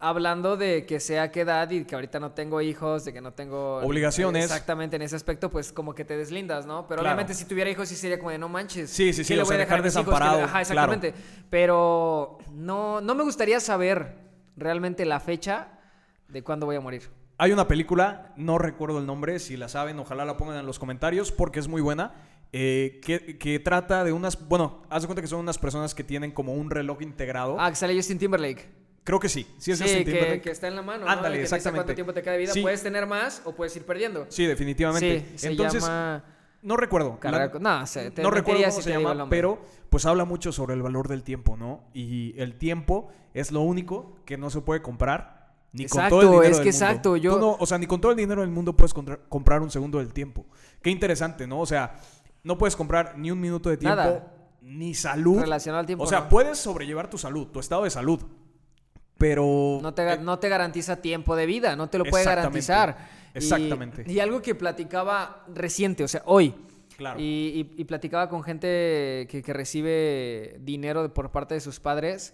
Hablando 0.06 0.58
de 0.58 0.86
que 0.86 1.00
sea 1.00 1.32
qué 1.32 1.42
edad 1.42 1.70
y 1.72 1.86
que 1.86 1.96
ahorita 1.96 2.20
no 2.20 2.32
tengo 2.34 2.60
hijos, 2.62 3.06
de 3.06 3.14
que 3.14 3.22
no 3.22 3.32
tengo 3.34 3.78
Obligaciones. 3.78 4.44
Exactamente, 4.44 4.98
en 4.98 5.02
ese 5.04 5.16
aspecto, 5.16 5.50
pues 5.50 5.72
como 5.72 5.96
que 5.96 6.04
te 6.04 6.18
deslindas, 6.18 6.66
¿no? 6.66 6.88
Pero 6.88 7.00
Claro. 7.02 7.14
obviamente 7.16 7.34
si 7.34 7.46
tuviera 7.46 7.70
hijos 7.70 7.88
sí 7.88 7.96
sería 7.96 8.18
como 8.20 8.30
de 8.32 8.38
no 8.38 8.50
manches. 8.50 8.90
Sí, 8.90 9.14
sí, 9.14 9.22
¿qué 9.22 9.24
sí, 9.24 9.36
le 9.36 9.44
o 9.44 9.46
voy 9.46 9.56
a 9.56 9.60
dejar 9.60 9.82
dejar? 9.82 9.94
¿Qué 9.94 10.00
le- 10.00 10.04
desamparado, 10.04 10.44
Ajá, 10.44 10.62
exactamente. 10.62 11.14
Pero 11.50 12.38
no, 12.52 13.00
no 13.00 13.16
me 13.16 13.24
gustaría 13.24 13.60
saber 13.60 14.18
realmente 14.58 15.06
la 15.06 15.20
fecha 15.20 15.80
de 16.28 16.44
cuándo 16.44 16.66
voy 16.66 16.76
a 16.76 16.82
morir. 16.82 17.10
Hay 17.38 17.52
una 17.52 17.68
película, 17.68 18.34
no 18.36 18.58
recuerdo 18.58 19.00
el 19.00 19.06
nombre, 19.06 19.40
si 19.40 19.56
la 19.58 19.68
saben, 19.70 19.98
ojalá 20.00 20.26
la 20.26 20.36
pongan 20.38 20.58
en 20.58 20.66
los 20.66 20.80
comentarios 20.80 21.32
porque 21.32 21.60
es 21.60 21.68
muy 21.68 21.82
buena. 21.82 22.14
eh, 22.56 23.00
que, 23.04 23.38
que 23.40 23.58
trata 23.60 24.04
de 24.04 24.12
unas. 24.12 24.48
Bueno, 24.48 24.84
haz 24.90 25.02
de 25.02 25.08
cuenta 25.08 25.22
que 25.24 25.28
son 25.28 25.40
unas 25.40 25.58
personas 25.58 25.96
que 25.96 26.04
tienen 26.04 26.32
como 26.32 26.54
un 26.54 26.70
reloj 26.70 27.02
integrado. 27.02 27.56
Ah, 27.60 27.70
que 27.72 27.76
sale 27.76 27.96
Justin 27.96 28.20
Timberlake. 28.20 28.83
Creo 29.04 29.20
que 29.20 29.28
sí. 29.30 29.46
Sí, 29.58 29.72
es 29.72 29.78
Sí, 29.78 29.84
Justin 29.84 30.06
que, 30.06 30.12
Timberlake. 30.12 30.42
que 30.42 30.52
está 30.52 30.68
en 30.68 30.76
la 30.78 30.82
mano. 30.82 31.08
Ándale, 31.08 31.38
¿no? 31.38 31.44
Exactamente. 31.44 31.78
cuánto 31.84 31.96
tiempo 31.96 32.14
te 32.14 32.22
queda 32.22 32.34
de 32.34 32.40
vida. 32.40 32.54
Sí. 32.54 32.62
Puedes 32.62 32.82
tener 32.84 33.06
más 33.06 33.42
o 33.46 33.54
puedes 33.54 33.76
ir 33.76 33.86
perdiendo. 33.86 34.26
Sí, 34.30 34.46
definitivamente. 34.46 35.26
Sí, 35.32 35.38
se 35.40 35.48
Entonces, 35.50 35.84
llama... 35.84 36.24
no 36.62 36.78
recuerdo. 36.78 37.20
La- 37.22 37.48
no, 37.60 37.86
sé, 37.86 38.12
te 38.12 38.22
no 38.24 38.30
recuerdo 38.32 38.62
cómo 38.64 38.72
si 38.76 38.82
se 38.82 38.90
llama, 38.92 39.28
pero 39.30 39.60
pues 39.90 40.06
habla 40.06 40.24
mucho 40.26 40.52
sobre 40.54 40.74
el 40.74 40.82
valor 40.82 41.08
del 41.10 41.24
tiempo, 41.24 41.58
¿no? 41.58 41.84
Y 41.94 42.34
el 42.40 42.56
tiempo 42.58 43.10
es 43.34 43.52
lo 43.52 43.62
único 43.62 44.16
que 44.26 44.38
no 44.38 44.50
se 44.50 44.62
puede 44.62 44.82
comprar 44.82 45.52
ni 45.74 45.88
con 45.88 46.08
todo 46.08 46.22
el 46.22 46.28
Exacto, 46.28 46.32
dinero 46.32 46.44
es 46.44 46.58
del 46.58 46.64
que 46.64 46.72
mundo. 46.72 46.86
exacto, 46.86 47.18
yo- 47.18 47.34
Tú 47.34 47.40
no- 47.40 47.58
o 47.60 47.66
sea, 47.66 47.78
ni 47.78 47.88
con 47.88 48.00
todo 48.00 48.12
el 48.12 48.18
dinero 48.18 48.40
del 48.42 48.52
mundo 48.52 48.74
puedes 48.76 48.94
comprar 48.94 49.62
un 49.62 49.70
segundo 49.70 49.98
del 49.98 50.14
tiempo. 50.14 50.46
Qué 50.82 50.90
interesante, 50.92 51.46
¿no? 51.46 51.60
O 51.60 51.66
sea, 51.66 51.96
no 52.44 52.58
puedes 52.58 52.76
comprar 52.78 53.18
ni 53.18 53.32
un 53.32 53.40
minuto 53.42 53.70
de 53.70 53.76
tiempo, 53.78 53.96
Nada. 53.98 54.32
ni 54.62 54.94
salud. 54.94 55.42
Relacionado 55.42 55.82
al 55.82 55.86
tiempo, 55.88 56.04
O 56.06 56.08
sea, 56.08 56.22
no. 56.22 56.30
puedes 56.30 56.58
sobrellevar 56.60 57.10
tu 57.10 57.18
salud, 57.18 57.48
tu 57.48 57.60
estado 57.60 57.84
de 57.84 57.90
salud. 57.90 58.22
Pero 59.24 59.80
No 59.82 59.94
te, 59.94 60.14
eh, 60.14 60.18
no 60.18 60.38
te 60.38 60.50
garantiza 60.50 60.98
tiempo 61.02 61.36
de 61.38 61.46
vida, 61.46 61.78
no 61.78 61.88
te 61.90 61.98
lo 61.98 62.04
puede 62.04 62.24
Exactamente, 62.24 62.68
garantizar. 62.68 63.08
Y- 63.34 63.38
exactamente. 63.38 64.04
Y, 64.06 64.20
algo 64.20 64.42
que 64.42 64.54
platicaba 64.54 65.46
reciente, 65.54 66.04
o 66.04 66.08
sea, 66.10 66.24
hoy. 66.26 66.54
Claro. 66.98 67.20
Y, 67.22 67.70
y- 67.78 67.82
y 67.82 67.86
platicaba 67.86 68.28
con 68.28 68.44
gente 68.44 69.26
que, 69.30 69.42
que 69.44 69.54
recibe 69.54 70.58
dinero 70.60 71.14
por 71.14 71.32
parte 71.32 71.54
de 71.56 71.62
sus 71.62 71.80
padres. 71.80 72.34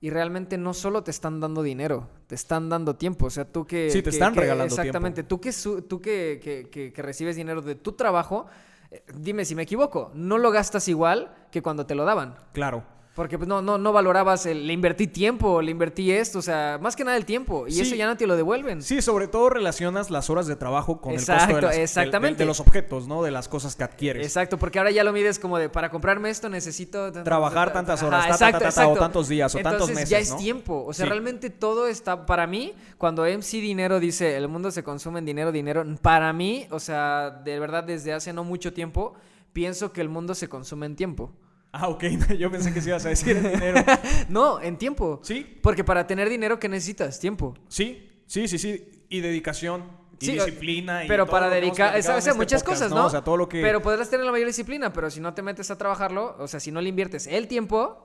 Y 0.00 0.10
realmente 0.10 0.58
no 0.58 0.74
solo 0.74 1.02
te 1.04 1.10
están 1.10 1.40
dando 1.40 1.62
dinero, 1.62 2.08
te 2.26 2.34
están 2.34 2.68
dando 2.68 2.96
tiempo. 2.96 3.26
O 3.26 3.30
sea, 3.30 3.44
tú 3.46 3.64
que. 3.64 3.88
Sí, 3.90 3.98
te 4.02 4.10
que- 4.10 4.16
están 4.16 4.34
que- 4.34 4.40
regalando 4.40 4.74
Exactamente. 4.74 5.22
Tú, 5.22 5.40
que, 5.40 5.52
su- 5.52 5.82
tú 5.82 6.00
que, 6.00 6.40
que- 6.42 6.68
que- 6.70 6.92
que 6.92 7.02
recibes 7.02 7.36
dinero 7.36 7.62
de 7.62 7.76
tu 7.76 7.92
trabajo, 7.92 8.46
eh, 8.90 9.02
dime 9.16 9.44
si 9.44 9.54
me 9.54 9.62
equivoco, 9.62 10.10
no 10.14 10.36
lo 10.38 10.50
gastas 10.50 10.88
igual 10.88 11.32
que 11.52 11.62
cuando 11.62 11.86
te 11.86 11.94
lo 11.94 12.04
daban. 12.04 12.34
claro. 12.52 12.82
Porque 13.16 13.38
pues, 13.38 13.48
no, 13.48 13.62
no, 13.62 13.78
no 13.78 13.92
valorabas 13.94 14.44
el, 14.44 14.66
le 14.66 14.74
invertí 14.74 15.06
tiempo, 15.06 15.62
le 15.62 15.70
invertí 15.70 16.12
esto, 16.12 16.38
o 16.38 16.42
sea, 16.42 16.78
más 16.82 16.94
que 16.94 17.02
nada 17.02 17.16
el 17.16 17.24
tiempo. 17.24 17.66
Y 17.66 17.72
Sí. 17.72 17.80
eso 17.80 17.94
ya 17.94 18.06
no 18.06 18.16
te 18.18 18.26
lo 18.26 18.36
devuelven. 18.36 18.82
Sí, 18.82 19.00
sobre 19.00 19.26
todo 19.26 19.48
relacionas 19.48 20.10
las 20.10 20.28
horas 20.28 20.46
de 20.46 20.54
trabajo 20.54 21.00
con 21.00 21.12
el 21.14 21.24
costo 21.24 21.32
de, 21.56 21.62
las- 21.62 21.76
exactamente. 21.78 22.36
de 22.40 22.44
los 22.44 22.60
objetos, 22.60 23.08
¿no? 23.08 23.22
De 23.22 23.30
las 23.30 23.48
cosas 23.48 23.74
que 23.74 23.84
adquieres. 23.84 24.24
Exacto, 24.26 24.58
porque 24.58 24.78
ahora 24.78 24.90
ya 24.90 25.02
lo 25.02 25.14
mides 25.14 25.38
como 25.38 25.56
de 25.58 25.70
para 25.70 25.88
comprarme 25.90 26.28
esto 26.28 26.50
necesito 26.50 27.10
Trabajar 27.10 27.68
tan- 27.72 27.86
tantas 27.86 28.00
ajá, 28.02 28.06
horas, 28.06 28.20
ta, 28.22 28.28
ta, 28.28 28.34
exacto, 28.34 28.58
ta, 28.58 28.68
exacto. 28.68 28.92
o 28.92 28.96
tantos 28.98 29.28
días, 29.28 29.54
o 29.54 29.58
tantos 29.60 29.88
Entonces, 29.88 30.08
ya 30.10 30.18
meses, 30.18 30.28
es 30.28 30.34
¿no? 30.34 30.40
tiempo. 30.40 30.84
O 30.86 30.92
sea, 30.92 31.06
Sí. 31.06 31.10
realmente 31.10 31.48
todo 31.48 31.88
está. 31.88 32.26
Para 32.26 32.46
mí, 32.46 32.74
cuando 32.98 33.24
MC 33.24 33.62
Dinero 33.62 33.98
dice 33.98 34.36
el 34.36 34.46
mundo 34.48 34.70
se 34.70 34.84
consume 34.84 35.20
en 35.20 35.24
dinero, 35.24 35.52
dinero. 35.52 35.82
Para 36.02 36.34
mí, 36.34 36.66
o 36.70 36.78
sea, 36.80 37.30
de 37.30 37.58
verdad, 37.58 37.82
desde 37.82 38.12
hace 38.12 38.34
no 38.34 38.44
mucho 38.44 38.74
tiempo, 38.74 39.14
pienso 39.54 39.90
que 39.90 40.02
el 40.02 40.10
mundo 40.10 40.34
se 40.34 40.50
consume 40.50 40.84
en 40.84 40.96
tiempo. 40.96 41.32
Ah, 41.78 41.88
ok. 41.88 42.04
Yo 42.38 42.50
pensé 42.50 42.72
que 42.72 42.80
sí 42.80 42.88
ibas 42.88 43.04
a 43.06 43.10
decir 43.10 43.36
el 43.36 43.42
dinero. 43.52 43.84
No, 44.28 44.60
en 44.60 44.76
tiempo. 44.78 45.20
Sí, 45.22 45.58
Porque 45.62 45.84
para 45.84 46.06
tener 46.06 46.28
dinero, 46.28 46.58
¿qué 46.58 46.68
necesitas? 46.68 47.20
Tiempo. 47.20 47.54
sí, 47.68 48.22
sí, 48.26 48.48
sí, 48.48 48.58
sí. 48.58 49.04
Y 49.08 49.20
dedicación, 49.20 49.84
y 50.18 50.26
Sí, 50.26 50.32
disciplina. 50.32 51.02
pero 51.06 51.26
para 51.26 51.48
dedicar, 51.48 51.94
en 51.94 52.00
este 52.00 52.32
muchas 52.34 52.62
podcast, 52.62 52.66
cosas, 52.66 52.90
¿no? 52.90 53.06
O 53.06 53.10
sea, 53.10 53.22
todo 53.22 53.36
lo 53.36 53.48
que... 53.48 53.60
Pero 53.62 53.82
podrás 53.82 54.08
tener 54.10 54.24
la 54.26 54.32
mayor 54.32 54.46
disciplina, 54.48 54.92
pero 54.92 55.10
si 55.10 55.20
no 55.20 55.32
te 55.34 55.42
metes 55.42 55.70
a 55.70 55.78
trabajarlo, 55.78 56.34
o 56.38 56.48
sea, 56.48 56.58
si 56.58 56.72
no 56.72 56.80
le 56.80 56.88
inviertes 56.88 57.26
el 57.28 57.46
tiempo, 57.46 58.02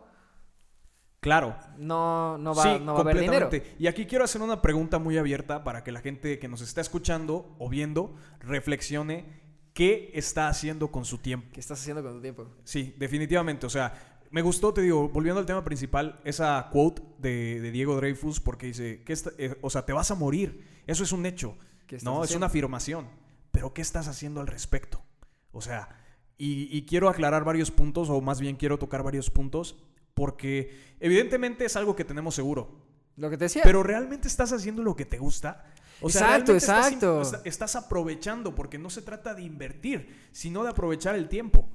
Claro. 1.21 1.55
no, 1.77 2.37
no 2.39 2.55
va, 2.55 2.63
sí, 2.63 2.79
no 2.83 2.93
va 2.93 2.99
a 2.99 3.01
haber 3.01 3.19
dinero. 3.19 3.41
completamente. 3.45 3.75
Y 3.79 3.87
aquí 3.87 4.05
quiero 4.07 4.23
hacer 4.25 4.41
una 4.41 4.61
pregunta 4.61 4.97
muy 4.99 5.17
abierta 5.19 5.63
para 5.63 5.83
que 5.83 5.91
la 5.91 6.01
gente 6.01 6.39
que 6.39 6.47
nos 6.47 6.61
está 6.61 6.81
escuchando 6.81 7.55
o 7.59 7.69
viendo 7.69 8.15
reflexione 8.39 9.40
qué 9.73 10.11
está 10.13 10.47
haciendo 10.47 10.91
con 10.91 11.05
su 11.05 11.17
tiempo. 11.17 11.47
¿Qué 11.53 11.59
estás 11.59 11.79
haciendo 11.79 12.03
con 12.03 12.13
tu 12.15 12.21
tiempo? 12.21 12.47
Sí, 12.63 12.93
definitivamente. 12.97 13.65
O 13.65 13.69
sea, 13.69 14.19
me 14.29 14.41
gustó, 14.41 14.73
te 14.73 14.81
digo, 14.81 15.09
volviendo 15.09 15.39
al 15.39 15.45
tema 15.45 15.63
principal, 15.63 16.19
esa 16.23 16.69
quote 16.71 17.01
de, 17.19 17.59
de 17.61 17.71
Diego 17.71 17.95
Dreyfus, 17.95 18.39
porque 18.39 18.67
dice, 18.67 19.03
que 19.03 19.15
o 19.61 19.69
sea, 19.69 19.85
te 19.85 19.93
vas 19.93 20.11
a 20.11 20.15
morir. 20.15 20.65
Eso 20.87 21.03
es 21.03 21.11
un 21.11 21.25
hecho. 21.25 21.57
¿Qué 21.87 21.97
estás 21.97 22.05
No, 22.11 22.19
es 22.23 22.27
haciendo? 22.29 22.45
una 22.45 22.47
afirmación. 22.47 23.07
Pero 23.51 23.73
¿qué 23.73 23.81
estás 23.81 24.07
haciendo 24.07 24.39
al 24.41 24.47
respecto? 24.47 25.03
O 25.51 25.61
sea, 25.61 25.89
y, 26.37 26.75
y 26.75 26.85
quiero 26.85 27.09
aclarar 27.09 27.43
varios 27.43 27.71
puntos, 27.71 28.09
o 28.09 28.21
más 28.21 28.39
bien 28.39 28.55
quiero 28.55 28.79
tocar 28.79 29.03
varios 29.03 29.29
puntos. 29.29 29.77
porque 30.13 30.71
evidentemente 30.99 31.65
es 31.65 31.75
algo 31.75 31.95
que 31.95 32.03
tenemos 32.05 32.35
seguro. 32.35 32.85
Lo 33.17 33.29
que 33.29 33.37
te 33.37 33.45
decía. 33.45 33.61
Pero 33.63 33.83
realmente 33.83 34.27
estás 34.27 34.51
haciendo 34.53 34.83
lo 34.83 34.95
que 34.95 35.05
te 35.05 35.17
gusta. 35.17 35.65
O 35.99 36.07
Exacto, 36.07 36.53
exacto. 36.53 37.21
Estás, 37.21 37.41
estás 37.45 37.75
aprovechando, 37.75 38.55
porque 38.55 38.77
no 38.77 38.89
se 38.89 39.01
trata 39.01 39.33
de 39.33 39.43
invertir, 39.43 40.29
sino 40.31 40.63
de 40.63 40.69
aprovechar 40.69 41.15
el 41.15 41.27
tiempo. 41.27 41.67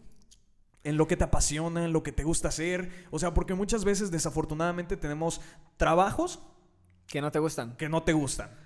En 0.82 0.96
lo 0.96 1.06
que 1.06 1.16
te 1.16 1.24
apasiona, 1.24 1.84
en 1.84 1.92
lo 1.92 2.02
que 2.02 2.12
te 2.12 2.24
gusta 2.24 2.48
hacer. 2.48 3.06
O 3.10 3.18
sea, 3.18 3.34
porque 3.34 3.54
muchas 3.54 3.84
veces, 3.84 4.10
desafortunadamente, 4.10 4.96
tenemos 4.96 5.40
trabajos 5.76 6.40
que 7.06 7.20
no 7.20 7.30
te 7.30 7.38
gustan. 7.38 7.76
que 7.76 7.88
no 7.88 8.02
te 8.02 8.12
gustan. 8.12 8.50
¿no? 8.50 8.56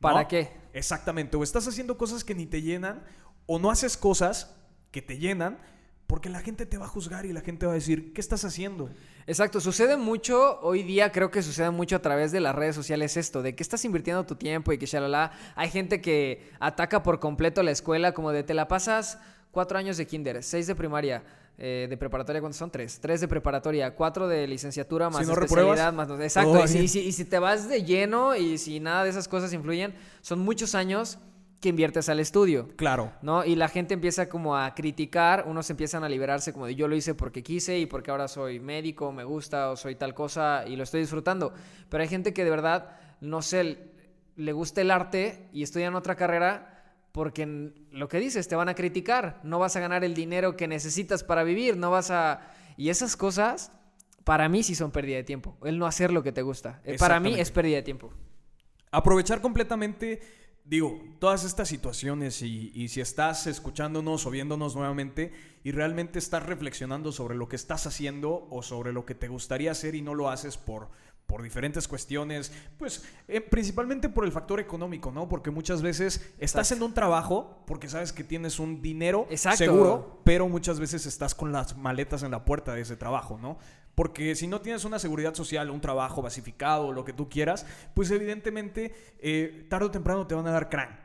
¿Para 0.00 0.28
qué? 0.28 0.52
Exactamente. 0.72 1.36
O 1.36 1.42
estás 1.42 1.66
haciendo 1.66 1.98
cosas 1.98 2.24
que 2.24 2.34
ni 2.34 2.46
te 2.46 2.62
llenan, 2.62 3.02
o 3.46 3.58
no 3.58 3.70
haces 3.70 3.96
cosas 3.96 4.54
que 4.90 5.02
te 5.02 5.18
llenan, 5.18 5.58
porque 6.08 6.30
la 6.30 6.40
gente 6.40 6.64
te 6.66 6.78
va 6.78 6.86
a 6.86 6.88
juzgar 6.88 7.26
y 7.26 7.32
la 7.34 7.42
gente 7.42 7.66
va 7.66 7.72
a 7.72 7.74
decir, 7.74 8.12
¿qué 8.14 8.20
estás 8.20 8.42
haciendo? 8.44 8.88
Exacto, 9.26 9.60
sucede 9.60 9.96
mucho, 9.98 10.58
hoy 10.62 10.82
día 10.82 11.12
creo 11.12 11.30
que 11.30 11.42
sucede 11.42 11.70
mucho 11.70 11.96
a 11.96 11.98
través 12.00 12.32
de 12.32 12.40
las 12.40 12.54
redes 12.54 12.74
sociales 12.74 13.16
esto, 13.18 13.42
de 13.42 13.54
que 13.54 13.62
estás 13.62 13.84
invirtiendo 13.84 14.24
tu 14.24 14.34
tiempo 14.34 14.72
y 14.72 14.78
que 14.78 14.86
shalala. 14.86 15.32
Hay 15.54 15.68
gente 15.68 16.00
que 16.00 16.48
ataca 16.60 17.02
por 17.02 17.20
completo 17.20 17.62
la 17.62 17.72
escuela, 17.72 18.12
como 18.12 18.32
de 18.32 18.42
te 18.42 18.54
la 18.54 18.66
pasas 18.68 19.18
cuatro 19.50 19.76
años 19.78 19.98
de 19.98 20.06
kinder, 20.06 20.42
seis 20.42 20.66
de 20.66 20.74
primaria, 20.74 21.22
eh, 21.58 21.86
de 21.90 21.96
preparatoria, 21.98 22.40
¿cuántos 22.40 22.56
son? 22.58 22.70
Tres. 22.70 23.00
Tres 23.00 23.20
de 23.20 23.28
preparatoria, 23.28 23.94
cuatro 23.94 24.28
de 24.28 24.46
licenciatura, 24.46 25.10
más 25.10 25.20
Si 25.20 25.26
no 25.26 25.34
especialidad, 25.34 25.92
más... 25.92 26.08
todo 26.08 26.22
Exacto, 26.22 26.66
si, 26.66 26.78
y 26.78 26.88
si- 26.88 27.00
y 27.00 27.12
si 27.12 27.26
te 27.26 27.38
vas 27.38 27.68
de 27.68 27.82
lleno 27.84 28.34
y 28.34 28.56
si 28.56 28.80
nada 28.80 29.04
de 29.04 29.10
esas 29.10 29.28
cosas 29.28 29.52
influyen, 29.52 29.94
son 30.22 30.38
muchos 30.38 30.74
años 30.74 31.18
que 31.60 31.68
inviertes 31.70 32.08
al 32.08 32.20
estudio. 32.20 32.68
Claro. 32.76 33.12
¿no? 33.22 33.44
Y 33.44 33.56
la 33.56 33.68
gente 33.68 33.94
empieza 33.94 34.28
como 34.28 34.56
a 34.56 34.74
criticar, 34.74 35.44
unos 35.46 35.68
empiezan 35.70 36.04
a 36.04 36.08
liberarse 36.08 36.52
como 36.52 36.66
de 36.66 36.74
yo 36.74 36.86
lo 36.88 36.94
hice 36.94 37.14
porque 37.14 37.42
quise 37.42 37.78
y 37.78 37.86
porque 37.86 38.10
ahora 38.10 38.28
soy 38.28 38.60
médico, 38.60 39.10
me 39.12 39.24
gusta 39.24 39.70
o 39.70 39.76
soy 39.76 39.96
tal 39.96 40.14
cosa 40.14 40.64
y 40.66 40.76
lo 40.76 40.84
estoy 40.84 41.00
disfrutando. 41.00 41.52
Pero 41.88 42.02
hay 42.02 42.08
gente 42.08 42.32
que 42.32 42.44
de 42.44 42.50
verdad, 42.50 42.96
no 43.20 43.42
sé, 43.42 43.90
le 44.36 44.52
gusta 44.52 44.80
el 44.80 44.90
arte 44.90 45.48
y 45.52 45.62
estudian 45.64 45.96
otra 45.96 46.14
carrera 46.14 46.74
porque 47.12 47.72
lo 47.90 48.08
que 48.08 48.20
dices, 48.20 48.46
te 48.46 48.54
van 48.54 48.68
a 48.68 48.74
criticar, 48.74 49.40
no 49.42 49.58
vas 49.58 49.74
a 49.74 49.80
ganar 49.80 50.04
el 50.04 50.14
dinero 50.14 50.56
que 50.56 50.68
necesitas 50.68 51.24
para 51.24 51.42
vivir, 51.42 51.76
no 51.76 51.90
vas 51.90 52.12
a... 52.12 52.42
Y 52.76 52.90
esas 52.90 53.16
cosas, 53.16 53.72
para 54.22 54.48
mí 54.48 54.62
sí 54.62 54.76
son 54.76 54.92
pérdida 54.92 55.16
de 55.16 55.24
tiempo, 55.24 55.56
el 55.64 55.78
no 55.78 55.86
hacer 55.86 56.12
lo 56.12 56.22
que 56.22 56.30
te 56.30 56.42
gusta. 56.42 56.80
Eh, 56.84 56.96
Para 56.96 57.18
mí 57.18 57.34
es 57.34 57.50
pérdida 57.50 57.76
de 57.76 57.82
tiempo. 57.82 58.12
aprovechar 58.92 59.40
completamente, 59.40 60.20
digo, 60.68 61.00
todas 61.18 61.44
estas 61.44 61.68
situaciones 61.68 62.42
y, 62.42 62.70
y 62.74 62.88
si 62.88 63.00
estás 63.00 63.46
escuchándonos 63.46 64.26
o 64.26 64.30
viéndonos 64.30 64.76
nuevamente 64.76 65.32
y 65.64 65.72
realmente 65.72 66.18
estás 66.18 66.44
reflexionando 66.44 67.10
sobre 67.10 67.34
lo 67.34 67.48
que 67.48 67.56
estás 67.56 67.86
haciendo 67.86 68.46
o 68.50 68.62
sobre 68.62 68.92
lo 68.92 69.06
que 69.06 69.14
te 69.14 69.28
gustaría 69.28 69.70
hacer 69.70 69.94
y 69.94 70.02
no 70.02 70.14
lo 70.14 70.28
haces 70.28 70.58
por, 70.58 70.90
por 71.26 71.42
diferentes 71.42 71.88
cuestiones, 71.88 72.52
pues 72.78 73.04
eh, 73.28 73.40
principalmente 73.40 74.08
por 74.08 74.24
el 74.24 74.32
factor 74.32 74.60
económico, 74.60 75.10
¿no? 75.10 75.28
Porque 75.28 75.50
muchas 75.50 75.82
veces 75.82 76.32
estás 76.38 76.72
en 76.72 76.82
un 76.82 76.94
trabajo 76.94 77.62
porque 77.66 77.88
sabes 77.88 78.12
que 78.12 78.24
tienes 78.24 78.58
un 78.58 78.80
dinero 78.80 79.26
Exacto. 79.30 79.58
seguro, 79.58 80.20
pero 80.24 80.48
muchas 80.48 80.80
veces 80.80 81.04
estás 81.04 81.34
con 81.34 81.52
las 81.52 81.76
maletas 81.76 82.22
en 82.22 82.30
la 82.30 82.44
puerta 82.44 82.74
de 82.74 82.80
ese 82.82 82.96
trabajo, 82.96 83.38
¿no? 83.40 83.58
Porque 83.98 84.36
si 84.36 84.46
no 84.46 84.60
tienes 84.60 84.84
una 84.84 85.00
seguridad 85.00 85.34
social, 85.34 85.70
un 85.70 85.80
trabajo 85.80 86.22
basificado, 86.22 86.92
lo 86.92 87.04
que 87.04 87.12
tú 87.12 87.28
quieras, 87.28 87.66
pues 87.94 88.08
evidentemente 88.12 88.94
eh, 89.18 89.66
tarde 89.68 89.86
o 89.86 89.90
temprano 89.90 90.24
te 90.24 90.36
van 90.36 90.46
a 90.46 90.52
dar 90.52 90.68
crán. 90.68 91.00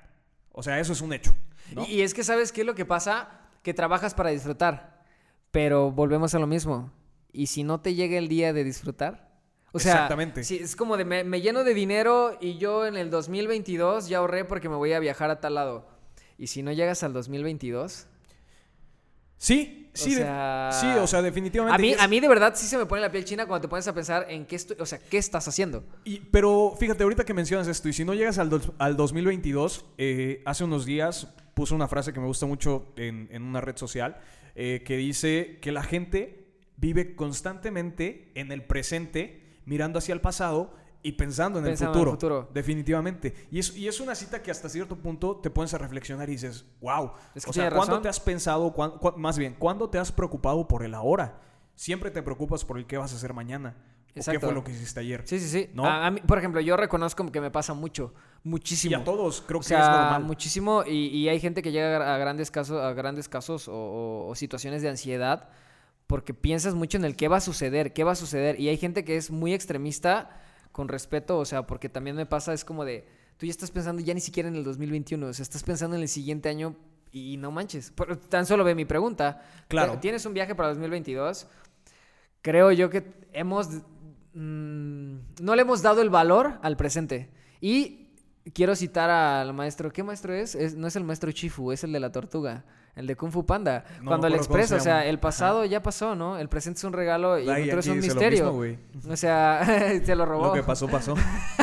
O 0.52 0.62
sea, 0.62 0.80
eso 0.80 0.94
es 0.94 1.02
un 1.02 1.12
hecho. 1.12 1.36
¿no? 1.74 1.88
Y, 1.88 1.94
y 1.96 2.02
es 2.04 2.14
que, 2.14 2.24
¿sabes 2.24 2.52
qué 2.52 2.62
es 2.62 2.68
lo 2.68 2.76
que 2.76 2.86
pasa? 2.86 3.50
Que 3.64 3.74
trabajas 3.74 4.14
para 4.14 4.30
disfrutar, 4.30 5.04
pero 5.50 5.90
volvemos 5.90 6.36
a 6.36 6.40
lo 6.40 6.46
mismo. 6.46 6.94
¿Y 7.32 7.48
si 7.48 7.64
no 7.64 7.82
te 7.82 7.96
llega 7.96 8.16
el 8.20 8.28
día 8.28 8.54
de 8.54 8.64
disfrutar? 8.64 9.40
O 9.72 9.80
sea, 9.80 9.94
Exactamente. 9.94 10.44
si 10.44 10.58
es 10.58 10.76
como 10.76 10.96
de 10.96 11.04
me, 11.04 11.24
me 11.24 11.42
lleno 11.42 11.64
de 11.64 11.74
dinero 11.74 12.38
y 12.40 12.60
yo 12.60 12.86
en 12.86 12.96
el 12.96 13.10
2022 13.10 14.08
ya 14.08 14.20
ahorré 14.20 14.46
porque 14.46 14.70
me 14.70 14.76
voy 14.76 14.94
a 14.94 15.00
viajar 15.00 15.32
a 15.32 15.40
tal 15.40 15.56
lado. 15.56 15.88
¿Y 16.38 16.46
si 16.46 16.62
no 16.62 16.72
llegas 16.72 17.02
al 17.02 17.14
2022? 17.14 18.06
Sí, 19.38 19.83
sí, 19.94 20.12
de- 20.16 20.22
sea, 20.22 20.70
sí, 20.74 20.88
o 21.00 21.08
sea, 21.08 21.22
definitivamente. 21.22 21.76
A 21.76 21.78
mí, 21.80 21.92
es- 21.92 22.00
a 22.02 22.08
mí 22.08 22.20
de 22.20 22.28
verdad 22.28 22.54
sí 22.56 22.66
se 22.68 22.78
me 22.78 22.86
pone 22.86 23.02
la 23.02 23.12
piel 23.12 23.26
china 23.26 23.46
cuando 23.46 23.62
te 23.62 23.70
pones 23.70 23.88
a 23.88 23.94
pensar 23.94 24.26
en 24.30 24.46
qué, 24.46 24.58
o 24.80 24.86
sea, 24.86 25.00
qué 25.00 25.18
estás 25.18 25.48
haciendo. 25.48 25.84
Y- 26.04 26.20
pero 26.20 26.76
fíjate, 26.80 27.04
ahorita 27.04 27.24
que 27.26 27.34
mencionas 27.34 27.68
esto, 27.68 27.90
y 27.90 27.94
si 27.94 28.04
no 28.06 28.14
llegas 28.14 28.38
al, 28.40 28.62
al 28.80 28.98
2022, 28.98 29.86
eh, 29.98 30.42
hace 30.46 30.64
unos 30.64 30.86
días 30.86 31.28
puso 31.54 31.76
una 31.76 31.88
frase 31.88 32.14
que 32.14 32.20
me 32.20 32.26
gusta 32.28 32.46
mucho 32.46 32.88
en, 32.96 33.28
en 33.32 33.44
una 33.44 33.62
red 33.62 33.78
social, 33.78 34.18
eh, 34.56 34.84
que 34.86 34.98
dice 34.98 35.60
que 35.62 35.72
la 35.72 35.84
gente 35.84 36.48
vive 36.78 37.16
constantemente 37.16 38.32
en 38.36 38.52
el 38.52 38.64
presente, 38.64 39.42
mirando 39.66 40.00
hacia 40.00 40.14
el 40.14 40.22
pasado 40.22 40.74
y 41.06 41.12
pensando 41.12 41.60
en, 41.60 41.66
Pensando 41.66 42.00
el, 42.00 42.08
en 42.08 42.08
el 42.08 42.12
futuro, 42.18 42.40
futuro. 42.42 42.50
Definitivamente. 42.54 43.34
Y 43.52 43.60
es, 43.60 43.76
y 43.76 43.88
es 43.88 44.00
una 44.00 44.16
cita 44.16 44.42
que 44.42 44.50
hasta 44.52 44.70
cierto 44.70 44.96
punto 44.98 45.36
te 45.38 45.50
pones 45.50 45.74
a 45.74 45.78
reflexionar 45.78 46.30
y 46.30 46.34
dices, 46.34 46.66
wow. 46.82 47.12
Es 47.36 47.44
que 47.44 47.50
o 47.50 47.54
sea, 47.54 47.70
¿cuándo 47.70 47.88
razón. 47.88 48.02
te 48.04 48.10
has 48.10 48.20
pensado, 48.20 48.72
cuán- 48.74 48.94
más 49.18 49.38
bien, 49.38 49.56
cuándo 49.60 49.90
te 49.90 49.98
has 50.00 50.12
preocupado 50.12 50.68
por 50.68 50.84
el 50.84 50.94
ahora? 50.96 51.40
Siempre 51.76 52.10
te 52.10 52.24
preocupas 52.24 52.64
por 52.66 52.78
el 52.78 52.86
qué 52.88 52.98
vas 52.98 53.12
a 53.14 53.16
hacer 53.18 53.34
mañana. 53.34 53.76
¿O 53.76 54.14
qué 54.14 54.20
Exacto. 54.20 54.42
fue 54.42 54.54
lo 54.54 54.64
que 54.64 54.72
hiciste 54.72 55.00
ayer? 55.00 55.24
Sí, 55.26 55.40
sí, 55.40 55.50
sí. 55.50 55.70
¿No? 55.74 55.86
A- 55.86 56.06
a 56.08 56.12
mí, 56.12 56.22
por 56.22 56.38
ejemplo, 56.38 56.62
yo 56.62 56.78
reconozco 56.78 57.26
que 57.32 57.42
me 57.42 57.50
pasa 57.50 57.74
mucho, 57.74 58.14
muchísimo. 58.44 58.92
Y 58.92 59.02
a 59.02 59.04
todos, 59.04 59.42
creo 59.42 59.58
O 59.58 59.62
que 59.62 59.68
sea, 59.70 59.82
es 59.82 59.88
normal. 59.90 60.24
muchísimo 60.24 60.84
y, 60.86 61.08
y 61.08 61.30
hay 61.30 61.40
gente 61.40 61.62
que 61.64 61.72
llega 61.72 62.14
a 62.14 62.18
grandes 62.20 62.52
casos, 62.52 62.80
a 62.80 62.94
grandes 62.94 63.28
casos 63.28 63.68
o, 63.68 63.74
o- 63.74 64.28
o 64.30 64.36
situaciones 64.36 64.82
de 64.84 64.90
ansiedad 64.90 65.50
porque 66.06 66.34
piensas 66.36 66.76
mucho 66.76 66.98
en 66.98 67.06
el 67.06 67.16
qué 67.16 67.28
va 67.28 67.38
a 67.38 67.42
suceder, 67.42 67.92
qué 67.94 68.04
va 68.04 68.12
a 68.12 68.16
suceder 68.16 68.60
y 68.60 68.70
hay 68.70 68.78
gente 68.78 69.04
que 69.04 69.18
es 69.18 69.32
muy 69.32 69.52
extremista 69.54 70.30
con 70.74 70.90
respeto, 70.90 71.38
o 71.40 71.46
sea, 71.46 71.66
porque 71.66 71.88
también 71.88 72.18
me 72.18 72.26
pasa 72.26 72.52
es 72.54 72.66
como 72.66 72.84
de 72.84 73.08
tú 73.38 73.46
ya 73.46 73.52
estás 73.52 73.72
pensando 73.72 74.02
ya 74.02 74.14
ni 74.14 74.20
siquiera 74.20 74.50
en 74.50 74.56
el 74.56 74.66
2021, 74.66 75.26
o 75.28 75.34
sea, 75.34 75.44
estás 75.44 75.64
pensando 75.64 75.96
en 75.96 76.02
el 76.02 76.10
siguiente 76.10 76.50
año 76.50 76.76
y 77.12 77.38
no 77.38 77.52
manches. 77.52 77.92
Por- 77.92 78.18
tan 78.18 78.46
solo 78.46 78.64
ve 78.66 78.76
mi 78.76 78.84
pregunta. 78.86 79.42
Claro. 79.70 80.00
¿Tienes 80.00 80.26
un 80.26 80.34
viaje 80.34 80.54
para 80.56 80.68
2022? 80.70 81.48
Creo 82.42 82.72
yo 82.74 82.90
que 82.90 83.06
hemos 83.32 83.70
mm, 84.34 85.16
no 85.42 85.56
le 85.56 85.62
hemos 85.62 85.82
dado 85.82 86.02
el 86.02 86.10
valor 86.10 86.60
al 86.62 86.76
presente. 86.78 87.30
Y 87.62 88.10
quiero 88.54 88.76
citar 88.76 89.10
al 89.10 89.54
maestro. 89.54 89.92
¿Qué 89.92 90.04
maestro 90.04 90.34
es? 90.34 90.56
Es- 90.56 90.76
no 90.76 90.88
es 90.88 90.96
el 90.96 91.04
maestro 91.04 91.32
Chifu, 91.32 91.72
es 91.72 91.84
el 91.84 91.92
de 91.94 92.00
la 92.00 92.12
tortuga. 92.12 92.66
El 92.96 93.08
de 93.08 93.16
Kung 93.16 93.32
Fu 93.32 93.44
Panda. 93.44 93.84
No 94.02 94.06
Cuando 94.10 94.28
cómo 94.28 94.38
expresa, 94.38 94.76
o 94.76 94.80
sea, 94.80 95.04
el 95.08 95.20
pasado 95.20 95.66
ya 95.66 95.82
pasó, 95.82 96.14
¿no? 96.16 96.38
El 96.38 96.48
presente 96.48 96.78
es 96.78 96.84
un 96.84 96.94
regalo 96.94 97.40
y 97.40 97.50
el 97.50 97.64
futuro 97.64 97.80
es 97.80 97.88
un 97.88 97.96
dice 97.96 98.08
lo 98.10 98.14
misterio. 98.14 98.54
mismo, 98.54 99.12
o 99.12 99.18
sea, 99.18 99.66
se 100.06 100.16
lo 100.16 100.26
robó. 100.28 100.48
Lo 100.48 100.54
que 100.54 100.62
pasó, 100.64 100.88
pasó. 100.88 101.16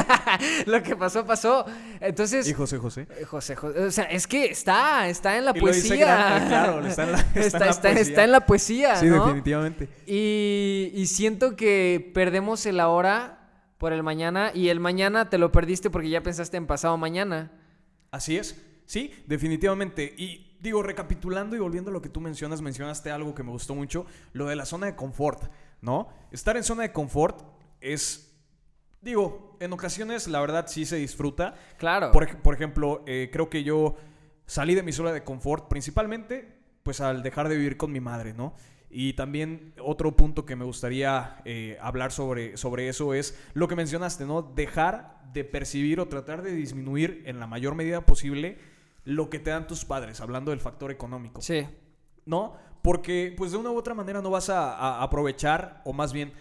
Lo 0.67 0.83
que 0.83 0.97
pasó, 0.97 1.25
pasó. 1.25 1.65
Entonces, 2.01 2.49
y 2.49 2.53
José 2.53 2.79
José. 2.79 3.07
eh, 3.19 3.25
José, 3.25 3.55
José, 3.57 3.79
o 3.85 3.91
sea, 3.91 4.05
es 4.05 4.27
que 4.27 4.47
está, 4.47 5.09
está 5.09 5.37
en 5.39 5.45
la 5.45 5.53
Y 5.55 5.61
lo 5.61 5.67
dice 5.69 5.89
poesía. 5.89 6.07
grande, 6.07 6.49
claro, 6.49 6.87
está 6.87 7.03
en 7.05 7.13
la- 7.13 7.19
está 7.35 7.39
en 7.41 7.43
está, 7.47 7.59
la 7.59 7.71
está- 7.71 7.83
poesía. 7.83 8.01
está 8.03 8.25
en 8.25 8.33
la 8.33 8.47
poesía, 8.47 8.97
Sí, 8.97 9.07
¿no? 9.07 9.25
definitivamente. 9.27 9.89
Y, 10.07 10.91
y 10.95 11.07
siento 11.07 11.57
que 11.57 12.11
perdemos 12.15 12.65
el 12.67 12.81
ahora 12.81 13.49
por 13.79 13.93
el 13.93 14.03
mañana 14.03 14.51
y 14.55 14.69
el 14.69 14.81
mañana 14.81 15.31
te 15.31 15.39
lo 15.39 15.53
perdiste 15.53 15.91
porque 15.91 16.11
ya 16.11 16.23
pensaste 16.23 16.57
en 16.57 16.67
pasado 16.67 16.97
mañana. 16.97 17.53
Así 18.11 18.37
es. 18.37 18.61
Sí, 18.87 19.13
definitivamente. 19.27 20.13
Y 20.19 20.50
digo, 20.61 20.83
recapitulando 20.83 21.57
y 21.57 21.59
volviendo 21.59 21.91
a 21.91 21.93
lo 21.93 22.03
que 22.03 22.09
tú 22.09 22.21
mencionas, 22.21 22.61
mencionaste 22.63 23.11
algo 23.11 23.35
que 23.35 23.43
me 23.43 23.51
gustó 23.51 23.75
mucho, 23.75 24.07
lo 24.33 24.47
de 24.47 24.57
la 24.57 24.65
zona 24.67 24.87
de 24.87 24.97
confort, 24.97 25.51
¿no? 25.81 26.09
Estar 26.31 26.57
en 26.57 26.65
zona 26.65 26.83
de 26.83 26.93
confort 26.93 27.43
es, 27.81 28.37
digo, 29.01 29.57
en 29.61 29.73
ocasiones 29.73 30.29
la 30.29 30.41
verdad 30.41 30.67
sí 30.69 30.85
se 30.85 30.97
disfruta. 30.97 31.55
Claro. 31.79 32.13
Por, 32.13 32.25
ej- 32.29 32.37
por 32.43 32.55
ejemplo, 32.55 33.03
eh, 33.07 33.31
creo 33.33 33.49
que 33.49 33.65
yo 33.65 33.97
salí 34.47 34.75
de 34.75 34.83
mi 34.83 34.93
zona 34.93 35.13
de 35.13 35.23
confort 35.25 35.69
principalmente 35.69 36.59
pues 36.83 37.01
al 37.01 37.23
dejar 37.23 37.49
de 37.49 37.57
vivir 37.57 37.77
con 37.77 37.93
mi 37.93 38.01
madre, 38.01 38.33
¿no? 38.33 38.55
Y 38.93 39.13
también 39.13 39.73
otro 39.81 40.17
punto 40.17 40.45
que 40.45 40.57
me 40.57 40.65
gustaría 40.65 41.41
eh, 41.45 41.79
hablar 41.81 42.11
sobre, 42.11 42.57
sobre 42.57 42.89
eso 42.89 43.15
es 43.15 43.39
lo 43.55 43.69
que 43.69 43.77
mencionaste, 43.77 44.25
¿no? 44.25 44.43
Dejar 44.43 45.21
de 45.33 45.45
percibir 45.45 46.01
o 46.01 46.09
tratar 46.09 46.43
de 46.43 46.53
disminuir 46.53 47.23
en 47.27 47.39
la 47.39 47.47
mayor 47.47 47.77
medida 47.77 48.05
posible 48.05 48.59
lo 49.05 49.31
que 49.31 49.39
te 49.39 49.51
dan 49.51 49.67
tus 49.67 49.85
padres, 49.85 50.21
hablando 50.21 50.51
del 50.51 50.61
factor 50.61 50.91
económico. 50.91 51.41
Sí. 51.43 51.67
¿no? 52.27 52.55
Porque 52.83 53.35
pues 53.37 53.51
de 53.53 53.59
una 53.59 53.71
u 53.71 53.77
otra 53.77 53.95
manera 53.95 54.23
no 54.23 54.31
vas 54.31 54.49
a, 54.51 54.73
a 54.75 55.03
aprovechar 55.03 55.83
o 55.85 55.93
más 55.93 56.13
bien 56.13 56.33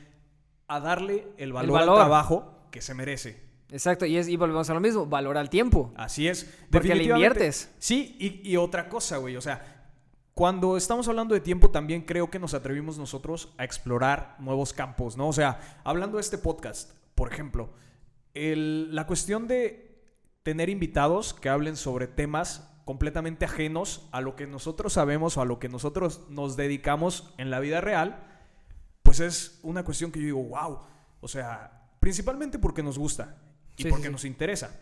a 0.68 0.80
darle 0.80 1.28
el 1.38 1.52
valor, 1.52 1.74
valor. 1.74 1.90
al 1.96 1.96
trabajo 2.06 2.54
que 2.72 2.82
se 2.82 2.94
merece. 2.94 3.44
Exacto. 3.72 4.06
Y, 4.06 4.18
es, 4.18 4.28
y 4.28 4.36
volvemos 4.36 4.70
a 4.70 4.74
lo 4.74 4.80
mismo. 4.80 5.06
Valora 5.06 5.42
el 5.42 5.50
tiempo. 5.50 5.92
Así 5.96 6.28
es. 6.28 6.50
Porque 6.72 6.96
le 6.96 7.04
inviertes. 7.06 7.74
Sí, 7.80 8.16
y, 8.20 8.50
y 8.52 8.58
otra 8.58 8.88
cosa, 8.90 9.18
güey, 9.18 9.36
o 9.36 9.42
sea, 9.42 9.92
cuando 10.34 10.78
estamos 10.78 11.08
hablando 11.08 11.34
de 11.34 11.42
tiempo 11.42 11.70
también 11.72 12.02
creo 12.04 12.30
que 12.30 12.40
nos 12.40 12.54
atrevimos 12.54 12.98
nosotros 12.98 13.54
a 13.58 13.64
explorar 13.66 14.36
nuevos 14.40 14.72
campos, 14.74 15.18
¿no? 15.18 15.28
O 15.28 15.34
sea, 15.34 15.60
hablando 15.84 16.18
de 16.18 16.22
este 16.22 16.38
podcast, 16.38 16.92
por 17.16 17.32
ejemplo, 17.34 17.72
el- 18.34 18.94
la 18.96 19.06
cuestión 19.08 19.48
de 19.48 19.89
tener 20.50 20.68
invitados 20.68 21.36
que 21.36 21.48
hablen 21.48 21.76
sobre 21.76 22.08
temas 22.08 22.68
completamente 22.84 23.46
ajenos 23.46 24.10
a 24.12 24.20
lo 24.20 24.36
que 24.36 24.48
nosotros 24.48 24.94
sabemos 24.94 25.38
o 25.38 25.42
a 25.42 25.46
lo 25.46 25.60
que 25.60 25.70
nosotros 25.70 26.22
nos 26.28 26.58
dedicamos 26.58 27.36
en 27.38 27.52
la 27.52 27.60
vida 27.60 27.82
real, 27.82 28.26
pues 29.04 29.20
es 29.20 29.60
una 29.62 29.84
cuestión 29.84 30.12
que 30.12 30.20
yo 30.20 30.26
digo, 30.26 30.44
wow. 30.44 30.80
O 31.22 31.28
sea, 31.28 31.88
principalmente 32.00 32.58
porque 32.58 32.82
nos 32.82 32.98
gusta 32.98 33.38
y 33.78 33.84
Sí, 33.84 33.90
porque 33.90 34.08
sí, 34.08 34.12
nos 34.12 34.26
interesa. 34.26 34.76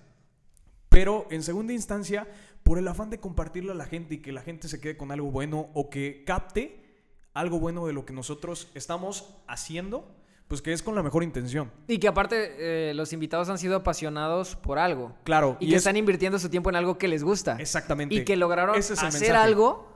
Pero 0.88 1.28
en 1.32 1.44
segunda 1.44 1.74
instancia, 1.74 2.26
por 2.64 2.78
el 2.78 2.88
afán 2.88 3.10
de 3.10 3.20
compartirlo 3.20 3.74
a 3.74 3.76
la 3.76 3.88
gente 3.88 4.16
y 4.16 4.18
que 4.20 4.32
la 4.32 4.44
gente 4.44 4.70
se 4.70 4.80
quede 4.80 4.96
con 4.96 5.12
algo 5.12 5.32
bueno 5.32 5.70
o 5.74 5.90
que 5.90 6.24
capte 6.26 7.04
algo 7.34 7.60
bueno 7.60 7.88
de 7.88 7.92
lo 7.92 8.06
que 8.06 8.14
nosotros 8.14 8.72
estamos 8.74 9.36
haciendo, 9.50 10.16
pues 10.48 10.62
que 10.62 10.72
es 10.74 10.82
con 10.82 10.96
la 10.96 11.04
mejor 11.04 11.24
intención. 11.24 11.72
Y 11.88 11.98
que 12.00 12.08
aparte 12.08 12.90
eh, 12.90 12.94
los 12.94 13.12
invitados 13.14 13.50
han 13.50 13.58
sido 13.58 13.76
apasionados 13.76 14.56
por 14.56 14.80
algo. 14.80 15.16
Claro, 15.24 15.58
Y, 15.60 15.68
que 15.70 15.76
es- 15.76 15.80
están 15.80 15.98
invirtiendo 15.98 16.40
su 16.40 16.50
tiempo 16.50 16.70
en 16.70 16.76
algo 16.78 16.98
que 16.98 17.08
les 17.08 17.24
gusta. 17.24 17.58
Exactamente. 17.60 18.16
Y 18.16 18.24
que 18.24 18.36
lograron 18.38 18.76
es 18.78 18.90
hacer 18.92 19.12
mensaje. 19.12 19.32
algo 19.32 19.92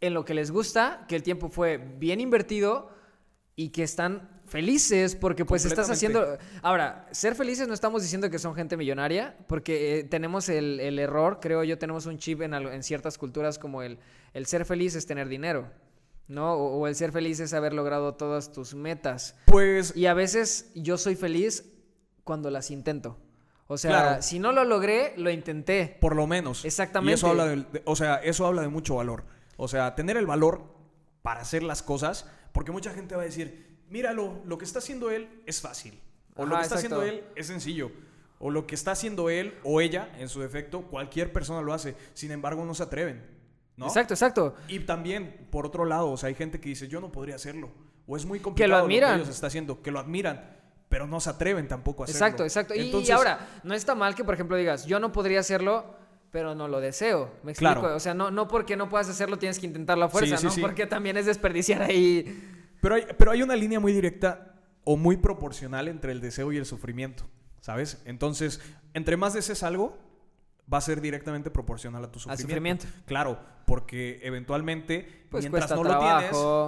en 0.00 0.12
lo 0.14 0.24
que 0.24 0.34
les 0.34 0.50
gusta, 0.50 1.04
que 1.08 1.16
el 1.16 1.22
tiempo 1.22 1.48
fue 1.48 1.78
bien 1.78 2.20
invertido 2.20 2.90
y 3.56 3.68
que 3.70 3.84
están 3.84 4.28
felices 4.46 5.14
porque 5.16 5.44
pues 5.44 5.64
estás 5.64 5.88
haciendo... 5.88 6.36
Ahora, 6.60 7.06
ser 7.12 7.34
felices 7.34 7.66
no 7.68 7.72
estamos 7.72 8.02
diciendo 8.02 8.28
que 8.28 8.38
son 8.38 8.54
gente 8.54 8.76
millonaria, 8.76 9.36
porque 9.46 10.00
eh, 10.00 10.04
tenemos 10.04 10.48
el, 10.48 10.80
el 10.80 10.98
error, 10.98 11.38
creo 11.40 11.62
yo, 11.64 11.78
tenemos 11.78 12.04
un 12.06 12.18
chip 12.18 12.42
en, 12.42 12.52
en 12.52 12.82
ciertas 12.82 13.16
culturas 13.16 13.58
como 13.58 13.80
el, 13.82 13.98
el 14.34 14.44
ser 14.46 14.64
feliz 14.66 14.96
es 14.96 15.06
tener 15.06 15.28
dinero, 15.28 15.70
¿no? 16.28 16.54
O, 16.54 16.78
o 16.80 16.86
el 16.86 16.94
ser 16.94 17.12
feliz 17.12 17.40
es 17.40 17.52
haber 17.54 17.72
logrado 17.72 18.14
todas 18.14 18.52
tus 18.52 18.74
metas. 18.74 19.36
Pues 19.46 19.94
Y 19.96 20.06
a 20.06 20.14
veces 20.14 20.70
yo 20.74 20.98
soy 20.98 21.16
feliz 21.16 21.64
cuando 22.24 22.50
las 22.50 22.70
intento. 22.70 23.18
O 23.66 23.78
sea, 23.78 23.90
Claro. 23.90 24.22
si 24.22 24.38
no 24.38 24.52
lo 24.52 24.64
logré, 24.64 25.14
lo 25.16 25.30
intenté. 25.30 25.96
por 26.00 26.14
lo 26.16 26.26
menos. 26.26 26.64
Exactamente. 26.64 27.12
Y 27.12 27.14
eso 27.14 27.28
habla 27.28 27.46
de, 27.46 27.82
o 27.84 27.96
sea, 27.96 28.16
eso 28.16 28.46
habla 28.46 28.62
de 28.62 28.68
mucho 28.68 28.96
valor. 28.96 29.24
O 29.56 29.68
sea, 29.68 29.94
tener 29.94 30.16
el 30.16 30.26
valor 30.26 30.62
para 31.22 31.40
hacer 31.40 31.62
las 31.62 31.82
cosas, 31.82 32.28
porque 32.52 32.72
mucha 32.72 32.92
gente 32.92 33.14
va 33.16 33.22
a 33.22 33.24
decir, 33.24 33.78
míralo, 33.88 34.42
lo 34.44 34.58
que 34.58 34.64
está 34.66 34.80
haciendo 34.80 35.10
él 35.10 35.42
es 35.46 35.60
fácil. 35.62 35.98
O 36.36 36.44
lo 36.44 36.56
que 36.56 36.62
está 36.62 36.74
exacto. 36.76 36.96
haciendo 36.96 37.02
él 37.02 37.24
es 37.36 37.46
sencillo. 37.46 37.90
O 38.38 38.50
lo 38.50 38.66
que 38.66 38.74
está 38.74 38.90
haciendo 38.90 39.30
él 39.30 39.54
o 39.62 39.80
ella, 39.80 40.10
en 40.18 40.28
su 40.28 40.40
defecto, 40.40 40.82
cualquier 40.82 41.32
persona 41.32 41.62
lo 41.62 41.72
hace. 41.72 41.96
Sin 42.12 42.32
embargo, 42.32 42.64
no 42.66 42.74
se 42.74 42.82
atreven. 42.82 43.24
¿No? 43.76 43.86
Exacto, 43.86 44.14
exacto. 44.14 44.54
Y 44.68 44.80
también, 44.80 45.48
por 45.50 45.66
otro 45.66 45.84
lado, 45.84 46.10
o 46.10 46.16
sea, 46.16 46.28
hay 46.28 46.34
gente 46.34 46.60
que 46.60 46.68
dice, 46.68 46.88
yo 46.88 47.00
no 47.00 47.10
podría 47.12 47.34
hacerlo. 47.36 47.70
O 48.06 48.16
es 48.16 48.24
muy 48.26 48.38
complicado 48.40 48.72
lo 48.72 48.78
lo 48.78 48.84
admiran. 48.84 49.16
que 49.16 49.22
ellos 49.22 49.34
está 49.34 49.46
haciendo, 49.48 49.80
que 49.82 49.90
lo 49.90 49.98
admiran, 49.98 50.58
pero 50.88 51.06
no 51.06 51.20
se 51.20 51.30
atreven 51.30 51.66
tampoco 51.68 52.02
a 52.02 52.04
hacerlo. 52.04 52.18
Exacto, 52.26 52.44
exacto. 52.44 52.74
Y- 52.74 52.78
y, 52.80 52.84
Entonces, 52.86 53.10
ahora, 53.14 53.60
no 53.64 53.74
está 53.74 53.94
mal 53.94 54.14
que, 54.14 54.24
por 54.24 54.34
ejemplo, 54.34 54.56
digas, 54.56 54.84
yo 54.86 54.98
no 55.00 55.10
podría 55.12 55.40
hacerlo, 55.40 55.84
pero 56.30 56.54
no 56.54 56.68
lo 56.68 56.80
deseo. 56.80 57.32
¿Me 57.42 57.52
explico? 57.52 57.80
Claro. 57.80 57.96
O 57.96 58.00
sea, 58.00 58.12
no, 58.12 58.30
no 58.30 58.46
porque 58.48 58.76
no 58.76 58.88
puedas 58.88 59.08
hacerlo 59.08 59.38
tienes 59.38 59.58
que 59.58 59.66
intentarlo 59.66 60.04
a 60.04 60.08
fuerza, 60.08 60.36
Sí, 60.36 60.40
sí, 60.40 60.46
¿no? 60.46 60.50
sí. 60.52 60.60
Porque 60.60 60.86
también 60.86 61.16
es 61.16 61.26
desperdiciar 61.26 61.82
ahí. 61.82 62.50
Pero 62.80 62.96
hay, 62.96 63.06
pero 63.16 63.30
hay 63.30 63.42
una 63.42 63.56
línea 63.56 63.80
muy 63.80 63.92
directa 63.92 64.54
o 64.84 64.96
muy 64.98 65.16
proporcional 65.16 65.88
entre 65.88 66.12
el 66.12 66.20
deseo 66.20 66.52
y 66.52 66.58
el 66.58 66.66
sufrimiento, 66.66 67.24
¿sabes? 67.60 68.02
Entonces, 68.04 68.60
entre 68.92 69.16
más 69.16 69.32
desees 69.32 69.62
algo, 69.62 69.96
va 70.72 70.78
a 70.78 70.80
ser 70.80 71.00
directamente 71.00 71.50
proporcional 71.50 72.02
a 72.04 72.10
tu 72.10 72.18
sufrimiento. 72.18 72.42
sufrimiento. 72.86 72.86
Claro, 73.06 73.38
porque 73.66 74.20
eventualmente, 74.22 75.26
Pues 75.30 75.44
mientras 75.44 75.70
no 75.70 75.82
trabajo. 75.82 76.14
lo 76.14 76.18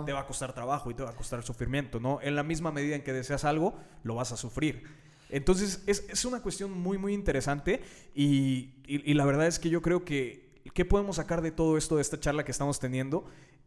tienes, 0.01 0.07
te 0.07 0.13
va 0.13 0.21
a 0.21 0.27
costar 0.27 0.53
trabajo 0.53 0.91
y 0.91 0.95
te 0.95 1.03
va 1.03 1.11
a 1.11 1.15
costar 1.17 1.43
sufrimiento, 1.43 2.01
¿no? 2.01 2.21
En 2.23 2.37
la 2.37 2.43
misma 2.43 2.73
medida 2.73 2.95
en 2.97 3.03
que 3.03 3.13
deseas 3.13 3.45
algo, 3.45 3.75
lo 4.03 4.15
vas 4.15 4.33
a 4.33 4.37
sufrir. 4.37 4.83
Entonces, 5.29 5.83
es, 5.87 6.05
es 6.09 6.25
una 6.25 6.41
cuestión 6.41 6.71
muy, 6.73 6.99
muy 6.99 7.13
interesante 7.13 7.83
y, 8.15 8.75
y- 8.87 9.11
y 9.11 9.15
la 9.15 9.25
verdad 9.25 9.47
es 9.47 9.59
que 9.59 9.71
yo 9.71 9.83
creo 9.83 10.05
que, 10.05 10.53
¿qué 10.75 10.85
podemos 10.85 11.17
sacar 11.17 11.43
de 11.43 11.51
todo 11.51 11.77
esto, 11.77 11.97
de 11.97 12.03
esta 12.03 12.21
charla 12.21 12.45
que 12.45 12.53
estamos 12.53 12.79
teniendo? 12.79 13.25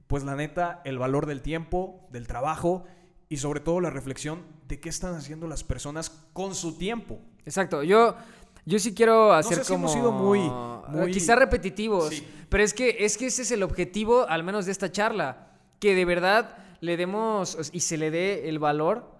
Pues 0.07 0.23
la 0.23 0.35
neta, 0.35 0.81
el 0.85 0.97
valor 0.97 1.25
del 1.25 1.41
tiempo, 1.41 2.07
del 2.11 2.27
trabajo 2.27 2.85
y 3.27 3.37
sobre 3.37 3.59
todo 3.59 3.79
la 3.81 3.89
reflexión 3.89 4.43
de 4.67 4.79
qué 4.79 4.89
están 4.89 5.13
haciendo 5.15 5.47
las 5.47 5.63
personas 5.63 6.09
con 6.33 6.55
su 6.55 6.77
tiempo. 6.77 7.19
Exacto. 7.45 7.83
Yo, 7.83 8.15
yo 8.65 8.79
sí 8.79 8.93
quiero 8.93 9.33
hacer 9.33 9.57
sé 9.59 9.63
si 9.63 9.73
como... 9.73 9.85
hemos 9.87 9.93
sido 9.93 10.11
muy- 10.11 10.49
muy- 10.89 11.11
Quizá 11.11 11.35
repetitivos. 11.35 12.09
Sí. 12.09 12.27
Pero 12.49 12.63
es 12.63 12.73
que, 12.73 12.97
es 12.99 13.17
que 13.17 13.27
ese 13.27 13.43
es 13.43 13.51
el 13.51 13.63
objetivo, 13.63 14.25
al 14.27 14.43
menos 14.43 14.65
de 14.65 14.71
esta 14.71 14.91
charla. 14.91 15.47
Que 15.79 15.95
de 15.95 16.05
verdad 16.05 16.57
le 16.81 16.97
demos 16.97 17.69
y 17.73 17.79
se 17.81 17.97
le 17.97 18.11
dé 18.11 18.49
el 18.49 18.59
valor 18.59 19.11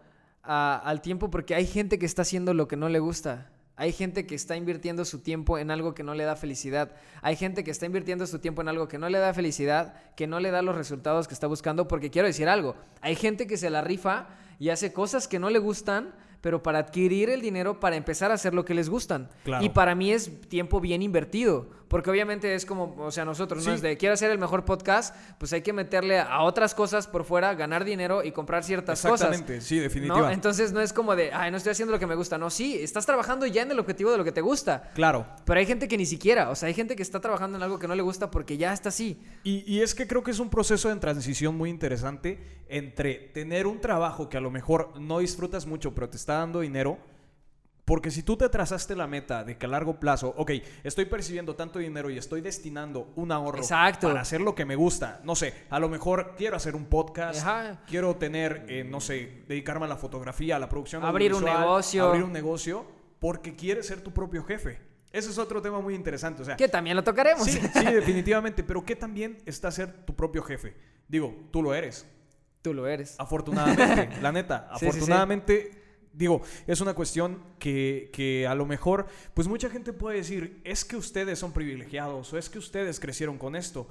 a- 0.44 0.82
al 0.84 1.02
tiempo 1.02 1.30
porque 1.30 1.56
hay 1.56 1.66
gente 1.68 2.00
que 2.00 2.06
está 2.06 2.24
haciendo 2.24 2.54
lo 2.54 2.68
que 2.68 2.76
no 2.76 2.90
le 2.90 3.00
gusta. 3.00 3.50
Hay 3.76 3.94
gente 3.94 4.26
que 4.28 4.36
está 4.36 4.58
invirtiendo 4.58 5.06
su 5.06 5.20
tiempo 5.20 5.58
en 5.58 5.72
algo 5.72 5.94
que 5.96 6.04
no 6.04 6.14
le 6.14 6.26
da 6.26 6.36
felicidad. 6.36 6.92
Hay 7.22 7.38
gente 7.38 7.64
que 7.64 7.72
está 7.72 7.86
invirtiendo 7.86 8.28
su 8.28 8.40
tiempo 8.40 8.62
en 8.62 8.68
algo 8.68 8.90
que 8.90 8.98
no 8.98 9.08
le 9.08 9.20
da 9.20 9.34
felicidad, 9.34 9.94
que 10.18 10.28
no 10.28 10.42
le 10.42 10.52
da 10.52 10.62
los 10.62 10.76
resultados 10.76 11.30
que 11.30 11.34
está 11.34 11.48
buscando. 11.48 11.88
Porque 11.88 12.10
quiero 12.10 12.28
decir 12.28 12.50
algo, 12.50 12.76
hay 13.00 13.16
gente 13.16 13.48
que 13.48 13.56
se 13.58 13.70
la 13.70 13.80
rifa 13.82 14.28
y 14.60 14.68
hace 14.70 14.92
cosas 14.92 15.30
que 15.30 15.40
no 15.40 15.50
le 15.50 15.60
gustan, 15.60 16.14
pero 16.42 16.64
para 16.64 16.80
adquirir 16.80 17.30
el 17.30 17.42
dinero 17.42 17.80
para 17.80 17.96
empezar 17.96 18.32
a 18.32 18.36
hacer 18.36 18.54
lo 18.54 18.66
que 18.66 18.74
les 18.74 18.90
gustan. 18.90 19.30
Claro. 19.44 19.64
Y 19.64 19.70
para 19.70 19.96
mí 19.96 20.12
es 20.12 20.42
tiempo 20.48 20.80
bien 20.80 21.02
invertido. 21.02 21.80
Porque 21.90 22.12
obviamente 22.12 22.54
es 22.54 22.68
como, 22.68 22.96
o 23.00 23.12
sea, 23.12 23.26
nosotros, 23.26 23.66
¿no? 23.66 23.72
Sí. 23.72 23.76
Es 23.76 23.82
de, 23.82 23.98
quiero 23.98 24.14
hacer 24.14 24.30
el 24.30 24.38
mejor 24.38 24.64
podcast, 24.64 25.16
pues 25.40 25.52
hay 25.54 25.64
que 25.64 25.74
meterle 25.74 26.20
a 26.20 26.44
otras 26.44 26.76
cosas 26.76 27.08
por 27.08 27.24
fuera, 27.24 27.56
ganar 27.56 27.84
dinero 27.84 28.24
y 28.24 28.32
comprar 28.32 28.64
ciertas 28.64 29.02
cosas. 29.02 29.32
Exactamente, 29.32 29.62
sí, 29.62 29.78
¿no? 29.78 29.82
definitivamente. 29.82 30.34
Entonces 30.36 30.72
no 30.72 30.82
es 30.82 30.94
como 30.94 31.16
de, 31.16 31.34
ay, 31.34 31.50
no 31.50 31.58
estoy 31.58 31.72
haciendo 31.72 31.92
lo 31.92 31.98
que 31.98 32.06
me 32.06 32.14
gusta. 32.14 32.38
No, 32.38 32.52
sí, 32.52 32.78
estás 32.80 33.08
trabajando 33.08 33.48
ya 33.48 33.64
en 33.64 33.72
el 33.72 33.80
objetivo 33.80 34.12
de 34.12 34.20
lo 34.20 34.24
que 34.24 34.32
te 34.32 34.42
gusta. 34.42 34.92
Claro. 34.94 35.26
Pero 35.46 35.60
hay 35.60 35.66
gente 35.66 35.88
que 35.88 35.98
ni 35.98 36.06
siquiera, 36.06 36.52
o 36.52 36.56
sea, 36.56 36.68
hay 36.68 36.76
gente 36.76 36.96
que 36.96 37.02
está 37.02 37.20
trabajando 37.20 37.58
en 37.58 37.64
algo 37.64 37.80
que 37.80 37.88
no 37.88 37.96
le 37.96 38.04
gusta 38.04 38.30
porque 38.30 38.56
ya 38.56 38.72
está 38.72 38.90
así. 38.90 39.20
Y, 39.44 39.64
y 39.66 39.82
es 39.82 39.96
que 39.96 40.06
creo 40.06 40.22
que 40.22 40.30
es 40.30 40.40
un 40.40 40.52
proceso 40.52 40.90
de 40.90 40.96
transición 40.98 41.58
muy 41.58 41.72
interesante 41.72 42.40
entre 42.70 43.16
tener 43.16 43.66
un 43.66 43.82
trabajo 43.82 44.30
que 44.30 44.38
a 44.38 44.42
lo 44.42 44.52
mejor 44.52 44.94
no 45.00 45.20
disfrutas 45.20 45.66
mucho, 45.66 45.96
pero 45.96 46.08
te 46.08 46.18
está 46.18 46.29
dando 46.34 46.62
dinero. 46.62 46.98
Porque 47.86 48.12
si 48.12 48.22
tú 48.22 48.38
te 48.38 48.48
trazaste 48.50 48.96
la 48.96 49.08
meta 49.08 49.44
de 49.44 49.58
que 49.58 49.66
a 49.66 49.70
largo 49.70 50.00
plazo, 50.00 50.32
ok, 50.38 50.52
estoy 50.84 51.06
percibiendo 51.06 51.56
tanto 51.56 51.80
dinero 51.80 52.12
y 52.12 52.20
estoy 52.20 52.40
destinando 52.40 53.12
un 53.16 53.32
ahorro 53.32 53.58
Exacto. 53.58 54.10
para 54.10 54.22
hacer 54.22 54.42
lo 54.42 54.54
que 54.54 54.64
me 54.64 54.76
gusta, 54.76 55.22
no 55.24 55.36
sé, 55.36 55.56
a 55.72 55.80
lo 55.80 55.90
mejor 55.90 56.36
quiero 56.38 56.56
hacer 56.56 56.76
un 56.76 56.86
podcast, 56.86 57.42
Ajá. 57.42 57.82
quiero 57.88 58.16
tener, 58.18 58.66
eh, 58.70 58.84
no 58.84 59.02
sé, 59.02 59.42
dedicarme 59.48 59.86
a 59.86 59.90
la 59.90 59.98
fotografía, 59.98 60.58
a 60.58 60.60
la 60.60 60.70
producción 60.70 61.04
Abrir 61.04 61.34
un 61.34 61.44
negocio. 61.44 62.06
abrir 62.06 62.24
un 62.24 62.32
negocio, 62.32 62.86
porque 63.18 63.56
quieres 63.56 63.88
ser 63.88 64.02
tu 64.02 64.12
propio 64.14 64.44
jefe. 64.44 64.80
Ese 65.12 65.32
es 65.32 65.40
otro 65.40 65.60
tema 65.60 65.82
muy 65.82 65.96
interesante, 65.96 66.44
o 66.44 66.46
sea, 66.46 66.56
Que 66.56 66.68
también 66.68 66.96
lo 66.96 67.04
tocaremos. 67.04 67.44
Sí, 67.44 67.60
sí, 67.74 67.86
definitivamente. 67.86 68.64
Pero 68.64 68.86
¿qué 68.86 68.96
también 68.96 69.40
está 69.48 69.72
ser 69.72 70.06
tu 70.06 70.16
propio 70.16 70.44
jefe? 70.44 70.76
Digo, 71.08 71.36
tú 71.50 71.64
lo 71.64 71.74
eres. 71.74 72.06
Tú 72.62 72.74
lo 72.76 72.86
eres. 72.86 73.16
Afortunadamente, 73.18 74.10
la 74.22 74.32
neta. 74.32 74.70
Sí, 74.78 74.92
sí, 74.92 75.02
sí. 75.02 75.12
Digo, 76.20 76.42
es 76.68 76.82
una 76.82 76.94
cuestión 76.94 77.42
que, 77.60 78.10
que 78.12 78.46
a 78.46 78.54
lo 78.54 78.66
mejor, 78.66 79.08
pues 79.34 79.48
mucha 79.48 79.70
gente 79.70 79.94
puede 79.94 80.18
decir, 80.18 80.60
es 80.66 80.84
que 80.84 80.98
ustedes 80.98 81.40
son 81.40 81.54
privilegiados 81.54 82.34
o 82.34 82.38
es 82.38 82.50
que 82.50 82.60
ustedes 82.60 83.00
crecieron 83.00 83.38
con 83.38 83.56
esto. 83.56 83.88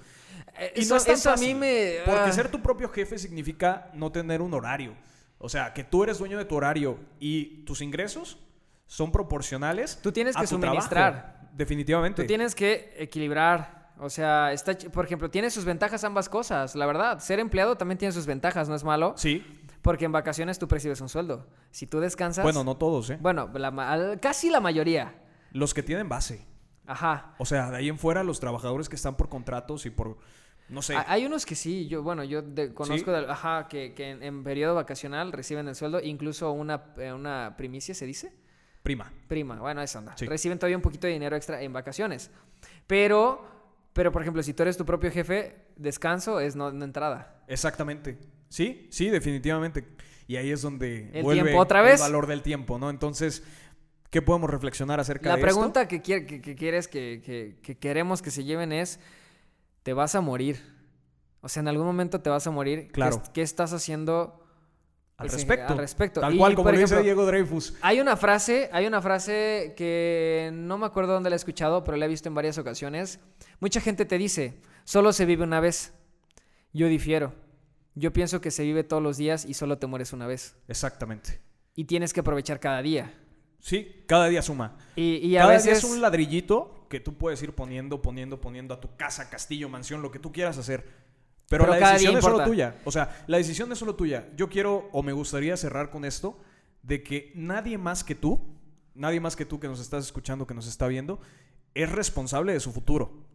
Eh, 0.59 0.75
Y 0.77 0.81
Eso, 0.81 0.93
no 0.93 0.99
es 0.99 1.07
tan 1.07 1.15
eso 1.15 1.31
a 1.31 1.37
mí 1.37 1.39
fácil, 1.39 1.57
me... 1.57 1.95
Porque 2.05 2.29
ah. 2.29 2.33
ser 2.33 2.51
tu 2.51 2.61
propio 2.61 2.91
jefe 2.91 3.17
significa 3.19 3.91
no 3.95 4.13
tener 4.13 4.43
un 4.43 4.53
horario. 4.53 4.93
O 5.39 5.49
sea, 5.49 5.73
que 5.73 5.85
tú 5.85 6.05
eres 6.05 6.19
dueño 6.19 6.37
de 6.37 6.45
tu 6.45 6.55
horario 6.55 6.99
y 7.19 7.65
tus 7.65 7.81
ingresos 7.81 8.39
son 8.87 9.11
proporcionales. 9.11 9.99
Tú 10.03 10.13
tienes 10.13 10.37
a 10.37 10.41
que 10.41 10.49
tu 10.49 10.61
trabajo. 10.61 10.83
suministrar. 10.83 11.49
Definitivamente. 11.55 12.25
Tú 12.25 12.27
tienes 12.27 12.55
que 12.55 12.95
equilibrar. 12.99 13.89
O 14.01 14.11
sea, 14.11 14.53
está, 14.53 14.77
por 14.93 15.07
ejemplo, 15.07 15.31
tiene 15.31 15.51
sus 15.51 15.65
ventajas 15.65 16.05
ambas 16.05 16.29
cosas, 16.29 16.75
la 16.75 16.85
verdad. 16.85 17.21
Ser 17.21 17.41
empleado 17.41 17.79
también 17.79 17.97
tiene 17.97 18.13
sus 18.13 18.27
ventajas, 18.27 18.69
no 18.69 18.75
es 18.75 18.85
malo. 18.85 19.15
Sí. 19.17 19.43
Porque 19.89 20.05
en 20.05 20.13
vacaciones 20.13 20.59
tú 20.59 20.69
percibes 20.69 21.01
un 21.01 21.09
sueldo. 21.09 21.47
Si 21.71 21.87
tú 21.87 21.99
descansas. 21.99 22.43
Bueno, 22.45 22.63
no 22.63 22.77
todos, 22.77 23.09
¿eh? 23.09 23.17
Bueno, 23.23 23.51
la 23.55 24.19
casi 24.21 24.51
la 24.51 24.61
mayoría. 24.61 25.15
Los 25.53 25.73
que 25.73 25.83
tienen 25.83 26.11
base. 26.11 26.47
Ajá. 26.87 27.35
O 27.39 27.47
sea, 27.47 27.71
de 27.71 27.79
ahí 27.79 27.89
en 27.89 27.97
fuera, 27.99 28.23
los 28.23 28.39
trabajadores 28.39 28.91
que 28.91 28.97
están 28.97 29.17
por 29.17 29.31
contratos 29.31 29.87
y 29.87 29.91
por. 29.91 30.19
No 30.69 30.83
sé. 30.83 30.95
Ha- 30.95 31.07
Hay 31.11 31.25
unos 31.25 31.47
que 31.47 31.55
sí, 31.55 31.89
yo, 31.89 32.03
bueno, 32.03 32.23
yo 32.23 32.43
de- 32.43 32.75
conozco, 32.75 33.15
¿Sí? 33.17 33.19
de- 33.25 33.31
ajá, 33.33 33.67
que, 33.67 33.95
que 33.95 34.11
en, 34.11 34.23
en 34.23 34.45
periodo 34.45 34.75
vacacional 34.75 35.33
reciben 35.33 35.67
el 35.69 35.75
sueldo, 35.75 36.01
incluso 36.03 36.53
una, 36.53 36.93
eh, 36.99 37.11
una 37.15 37.55
primicia, 37.57 37.95
¿se 37.95 38.05
dice? 38.05 38.35
Prima. 38.83 39.11
Prima, 39.27 39.59
bueno, 39.59 39.81
eso 39.81 40.01
anda. 40.01 40.15
Sí. 40.19 40.27
Reciben 40.27 40.59
todavía 40.59 40.77
un 40.77 40.83
poquito 40.83 41.07
de 41.07 41.15
dinero 41.15 41.35
extra 41.35 41.63
en 41.63 41.73
vacaciones. 41.73 42.31
Pero, 42.87 43.43
pero 43.95 44.13
por 44.13 44.21
ejemplo, 44.21 44.43
si 44.43 44.53
tú 44.53 44.65
eres 44.65 44.77
tu 44.77 44.85
propio 44.85 45.11
jefe, 45.11 45.65
descanso 45.77 46.41
es 46.41 46.57
no, 46.57 46.71
no 46.73 46.85
entrada. 46.85 47.43
Exactamente. 47.49 48.19
Sí, 48.49 48.87
sí, 48.91 49.11
definitivamente. 49.11 49.85
Y 50.27 50.37
ahí 50.37 50.51
es 50.51 50.63
donde 50.63 51.11
El 51.13 51.23
vuelve 51.23 51.43
tiempo 51.45 51.61
otra 51.63 51.83
vez. 51.83 51.95
el 51.95 52.01
valor 52.01 52.27
del 52.27 52.43
tiempo, 52.43 52.79
¿no? 52.79 52.91
Entonces, 52.91 53.43
¿qué 54.11 54.21
podemos 54.23 54.51
reflexionar 54.51 55.01
acerca 55.01 55.31
La 55.31 55.37
de 55.37 55.43
pregunta 55.43 55.89
que, 55.89 56.03
quiere- 56.03 56.27
que, 56.27 56.41
que 56.41 56.55
quieres 56.55 56.89
que, 56.89 57.23
que- 57.25 57.59
que 57.63 57.77
queremos 57.79 58.21
que 58.23 58.31
se 58.31 58.45
lleven 58.45 58.73
es, 58.73 59.01
¿te 59.83 59.93
vas 59.93 60.15
a 60.15 60.21
morir? 60.21 60.61
O 61.41 61.49
sea, 61.49 61.61
en 61.61 61.69
algún 61.69 61.87
momento 61.87 62.21
te 62.21 62.31
vas 62.31 62.47
a 62.47 62.51
morir. 62.51 62.87
¿Qué 62.89 62.93
Claro. 62.93 63.23
¿Qué, 63.33 63.43
estás 63.43 63.73
haciendo 63.73 64.45
Al 65.17 65.29
respecto. 65.31 65.73
al 65.73 65.79
respecto? 65.79 66.21
Tal 66.21 66.35
Y, 66.35 66.39
cual, 66.39 66.55
como 66.55 66.71
lo 66.73 66.79
dice 66.79 67.01
Diego 67.03 67.25
Dreyfus. 67.27 67.75
Hay 67.81 68.01
una 68.01 68.17
frase, 68.17 68.69
hay 68.73 68.87
una 68.87 69.01
frase 69.01 69.73
que 69.77 70.51
no 70.53 70.77
me 70.79 70.87
acuerdo 70.87 71.13
dónde 71.15 71.31
la 71.31 71.37
he 71.37 71.39
escuchado, 71.39 71.85
pero 71.85 71.97
la 71.97 72.05
he 72.05 72.09
visto 72.09 72.29
en 72.29 72.35
varias 72.35 72.59
ocasiones. 72.59 73.21
Mucha 73.61 73.81
gente 73.81 74.05
te 74.05 74.19
dice, 74.19 74.61
solo 74.85 75.13
se 75.13 75.25
vive 75.27 75.45
una 75.45 75.61
vez. 75.61 75.93
Yo 76.73 76.87
difiero. 76.89 77.33
Yo 77.99 78.13
pienso 78.13 78.41
que 78.41 78.51
se 78.51 78.63
vive 78.63 78.85
todos 78.85 79.03
los 79.03 79.17
días 79.17 79.45
y 79.45 79.55
solo 79.55 79.79
te 79.79 79.87
mueres 79.87 80.13
una 80.13 80.27
vez. 80.27 80.57
Exactamente. 80.69 81.41
Y 81.75 81.85
tienes 81.85 82.13
que 82.13 82.21
aprovechar 82.21 82.61
cada 82.61 82.81
día. 82.83 83.13
Sí, 83.61 84.05
cada 84.07 84.29
día 84.29 84.41
suma. 84.43 84.77
Y, 84.95 85.17
y 85.17 85.37
a 85.37 85.41
cada 85.41 85.53
veces... 85.53 85.65
día 85.65 85.73
es 85.75 85.85
un 85.85 86.01
ladrillito 86.01 86.87
que 86.89 87.01
tú 87.01 87.19
puedes 87.19 87.43
ir 87.43 87.55
poniendo, 87.55 88.01
poniendo, 88.01 88.41
poniendo 88.41 88.75
a 88.75 88.81
tu 88.81 88.95
casa, 88.97 89.29
castillo, 89.29 89.69
mansión, 89.69 90.01
lo 90.01 90.11
que 90.11 90.19
tú 90.19 90.33
quieras 90.33 90.59
hacer. 90.59 90.85
Pero, 91.49 91.65
Pero 91.65 91.79
la 91.79 91.93
decisión 91.93 92.17
es 92.17 92.25
solo 92.25 92.45
tuya. 92.45 92.77
O 92.85 92.93
sea, 92.93 93.25
la 93.27 93.39
decisión 93.39 93.73
es 93.73 93.79
solo 93.79 93.95
tuya. 93.95 94.29
Yo 94.37 94.49
quiero 94.49 94.89
o 94.93 95.03
me 95.03 95.13
gustaría 95.13 95.57
cerrar 95.57 95.91
con 95.91 96.05
esto 96.05 96.39
de 96.83 97.03
que 97.03 97.33
nadie 97.35 97.79
más 97.79 98.05
que 98.05 98.15
tú, 98.15 98.41
nadie 98.95 99.21
más 99.21 99.35
que 99.35 99.45
tú 99.45 99.59
que 99.59 99.69
nos 99.69 99.81
estás 99.81 100.05
escuchando, 100.05 100.47
que 100.47 100.55
nos 100.55 100.67
está 100.67 100.87
viendo, 100.87 101.21
es 101.75 101.91
responsable 101.91 102.53
de 102.53 102.61
su 102.61 102.73
futuro. 102.73 103.27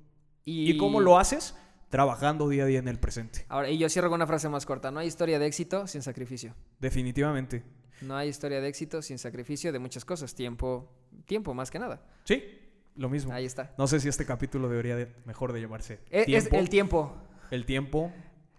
¿Y, 0.46 0.78
cómo 0.78 1.00
lo 1.00 1.18
haces? 1.18 1.56
Trabajando 1.94 2.50
día 2.50 2.64
a 2.64 2.66
día 2.66 2.80
en 2.80 2.88
el 2.88 2.98
presente. 2.98 3.46
Ahora, 3.50 3.70
y 3.70 3.78
yo 3.78 3.88
cierro 3.88 4.10
con 4.10 4.16
una 4.16 4.26
frase 4.26 4.50
más 4.50 4.66
corta. 4.66 4.90
No 4.90 5.00
hay 5.00 5.06
historia 5.08 5.38
de 5.38 5.46
éxito 5.46 5.86
sin 5.86 6.02
sacrificio. 6.02 6.56
Definitivamente. 6.80 7.64
No 8.02 8.16
hay 8.18 8.30
historia 8.30 8.60
de 8.62 8.68
éxito 8.68 9.04
sin 9.04 9.20
sacrificio 9.20 9.72
de 9.72 9.78
muchas 9.78 10.04
cosas. 10.04 10.34
Tiempo, 10.34 10.92
tiempo 11.28 11.54
más 11.54 11.70
que 11.70 11.78
nada. 11.78 12.02
Sí, 12.24 12.44
lo 12.96 13.10
mismo. 13.10 13.32
Ahí 13.32 13.46
está. 13.46 13.76
No 13.78 13.86
sé 13.86 14.00
si 14.00 14.10
este 14.10 14.26
capítulo 14.26 14.68
debería 14.70 14.96
de- 14.96 15.14
mejor 15.26 15.54
de 15.54 15.62
llamarse 15.62 16.00
Es, 16.10 16.28
es 16.28 16.52
el 16.52 16.68
tiempo. 16.68 17.14
el 17.52 17.64
tiempo 17.68 18.12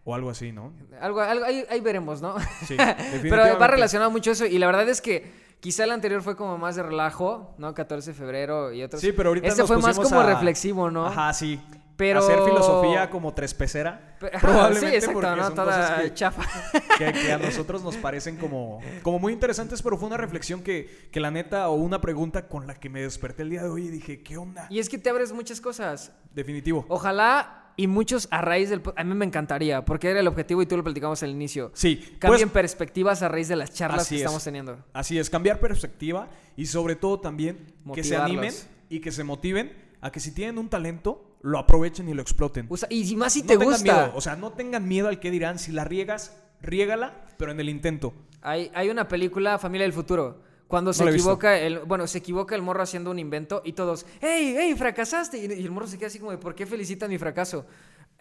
o 0.04 0.14
algo 0.14 0.30
así, 0.30 0.52
¿no? 0.52 0.72
Algo, 1.00 1.20
algo 1.20 1.44
ahí, 1.44 1.64
ahí 1.68 1.80
veremos, 1.80 2.22
¿no? 2.22 2.36
Sí, 2.68 2.76
Pero 3.22 3.58
va 3.58 3.66
relacionado 3.66 4.12
mucho 4.12 4.30
eso. 4.30 4.46
Y 4.46 4.58
la 4.58 4.66
verdad 4.68 4.88
es 4.88 5.00
que 5.00 5.28
quizá 5.58 5.82
el 5.82 5.90
anterior 5.90 6.22
fue 6.22 6.36
como 6.36 6.56
más 6.56 6.76
de 6.76 6.84
relajo, 6.84 7.56
¿no? 7.58 7.74
14 7.74 8.12
de 8.12 8.14
febrero 8.16 8.72
y 8.72 8.84
otros. 8.84 9.00
Sí, 9.02 9.10
pero 9.10 9.30
ahorita 9.30 9.48
Este 9.48 9.62
nos 9.62 9.66
fue 9.66 9.78
más 9.78 9.98
como 9.98 10.20
a- 10.20 10.26
reflexivo, 10.34 10.88
¿no? 10.88 11.04
Ajá, 11.06 11.32
sí. 11.32 11.60
Pero- 11.96 12.20
Hacer 12.20 12.40
filosofía 12.44 13.08
como 13.08 13.32
tres 13.34 13.54
pecera. 13.54 14.16
Pe- 14.18 14.26
ajá, 14.28 14.40
Probablemente 14.40 14.88
sí, 14.90 14.94
exacto, 14.96 15.20
porque 15.20 15.36
¿no? 15.36 15.46
son 15.46 15.54
Toda 15.54 15.66
cosas 15.80 16.02
que, 16.02 16.14
chafa. 16.14 16.42
que- 16.98 17.12
que 17.12 17.32
a 17.32 17.38
nosotros 17.38 17.82
nos 17.84 17.96
parecen 17.96 18.36
como, 18.36 18.80
como 19.02 19.18
muy 19.20 19.32
interesantes, 19.32 19.80
pero 19.82 19.96
fue 19.96 20.08
una 20.08 20.16
reflexión 20.16 20.62
que, 20.62 21.08
que 21.12 21.20
la 21.20 21.30
neta, 21.30 21.68
o 21.68 21.74
una 21.74 22.00
pregunta 22.00 22.48
con 22.48 22.66
la 22.66 22.74
que 22.74 22.88
me 22.88 23.02
desperté 23.02 23.42
el 23.42 23.50
día 23.50 23.62
de 23.62 23.68
hoy 23.68 23.86
y 23.86 23.88
dije, 23.90 24.22
¿qué 24.22 24.36
onda? 24.36 24.66
Y 24.70 24.78
es 24.80 24.88
que 24.88 24.98
te 24.98 25.08
abres 25.10 25.32
muchas 25.32 25.60
cosas. 25.60 26.10
Definitivo. 26.34 26.84
Ojalá 26.88 27.60
y 27.76 27.86
muchos 27.88 28.28
a 28.30 28.40
raíz 28.40 28.70
del... 28.70 28.82
A 28.96 29.02
mí 29.04 29.14
me 29.14 29.24
encantaría, 29.24 29.84
porque 29.84 30.08
era 30.08 30.20
el 30.20 30.26
objetivo 30.28 30.62
y 30.62 30.66
tú 30.66 30.76
lo 30.76 30.84
platicamos 30.84 31.22
al 31.24 31.30
inicio. 31.30 31.70
Sí, 31.74 31.96
Cambien 32.20 32.48
pues, 32.48 32.52
perspectivas 32.62 33.22
a 33.22 33.28
raíz 33.28 33.48
de 33.48 33.56
las 33.56 33.72
charlas 33.72 34.08
que 34.08 34.14
es. 34.16 34.20
estamos 34.20 34.42
teniendo. 34.44 34.78
así 34.92 35.18
es, 35.18 35.28
cambiar 35.30 35.58
perspectiva 35.60 36.28
y 36.56 36.66
sobre 36.66 36.94
todo 36.96 37.18
también 37.20 37.72
que 37.92 38.02
se 38.04 38.16
animen 38.16 38.52
y 38.88 39.00
que 39.00 39.10
se 39.12 39.24
motiven 39.24 39.72
a 40.00 40.10
que 40.12 40.20
si 40.20 40.32
tienen 40.32 40.58
un 40.58 40.68
talento, 40.68 41.33
lo 41.44 41.58
aprovechen 41.58 42.08
y 42.08 42.14
lo 42.14 42.22
exploten. 42.22 42.66
Usa- 42.70 42.88
y 42.90 43.04
si 43.04 43.16
más 43.16 43.32
si 43.34 43.42
no 43.42 43.46
te 43.48 43.56
gusta. 43.56 43.82
miedo, 43.82 44.12
o 44.16 44.20
sea, 44.20 44.34
no 44.34 44.52
tengan 44.52 44.88
miedo 44.88 45.08
al 45.08 45.20
que 45.20 45.30
dirán. 45.30 45.58
Si 45.58 45.72
la 45.72 45.84
riegas, 45.84 46.36
riégala, 46.62 47.26
pero 47.36 47.52
en 47.52 47.60
el 47.60 47.68
intento. 47.68 48.14
Hay, 48.40 48.70
hay 48.74 48.88
una 48.88 49.06
película, 49.08 49.58
Familia 49.58 49.84
del 49.84 49.92
Futuro, 49.92 50.40
cuando 50.68 50.92
se 50.94 51.04
equivoca 51.18 51.58
el, 51.58 51.80
bueno, 51.80 52.06
se 52.06 52.18
equivoca 52.18 52.54
el 52.54 52.62
morro 52.62 52.82
haciendo 52.82 53.10
un 53.10 53.18
invento 53.18 53.60
y 53.64 53.74
todos, 53.74 54.06
¡Ey, 54.22 54.54
hey, 54.58 54.74
fracasaste! 54.76 55.36
Y, 55.38 55.60
y 55.60 55.64
el 55.64 55.70
morro 55.70 55.86
se 55.86 55.98
queda 55.98 56.06
así 56.08 56.18
como 56.18 56.30
de, 56.30 56.38
¿por 56.38 56.54
qué 56.54 56.64
felicitan 56.66 57.10
mi 57.10 57.18
fracaso? 57.18 57.66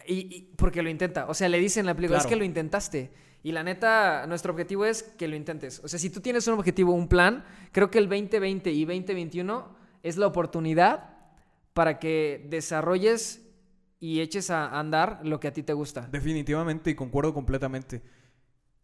Y, 0.06 0.14
y- 0.36 0.50
porque 0.56 0.82
lo 0.82 0.90
intenta. 0.90 1.26
O 1.28 1.32
sea, 1.34 1.48
le 1.48 1.58
dicen 1.58 1.80
en 1.80 1.86
la 1.86 1.94
película, 1.94 2.18
es 2.18 2.26
que 2.26 2.36
lo 2.36 2.44
intentaste. 2.44 3.10
Y 3.42 3.52
la 3.52 3.62
neta, 3.62 4.26
nuestro 4.26 4.52
objetivo 4.52 4.84
es 4.84 5.02
que 5.02 5.28
lo 5.28 5.36
intentes. 5.36 5.80
O 5.82 5.88
sea, 5.88 5.98
si 5.98 6.10
tú 6.10 6.20
tienes 6.20 6.46
un 6.46 6.54
objetivo, 6.54 6.92
un 6.92 7.08
plan, 7.08 7.44
creo 7.72 7.90
que 7.90 7.98
el 7.98 8.08
2020 8.08 8.70
y 8.70 8.84
2021 8.84 9.74
es 10.02 10.16
la 10.18 10.26
oportunidad 10.26 11.13
para 11.74 11.98
que 11.98 12.46
desarrolles 12.48 13.42
y 14.00 14.20
eches 14.20 14.50
a 14.50 14.78
andar 14.78 15.20
lo 15.22 15.40
que 15.40 15.48
a 15.48 15.52
ti 15.52 15.62
te 15.62 15.72
gusta. 15.72 16.08
Definitivamente 16.10 16.90
y 16.90 16.94
concuerdo 16.94 17.34
completamente. 17.34 18.02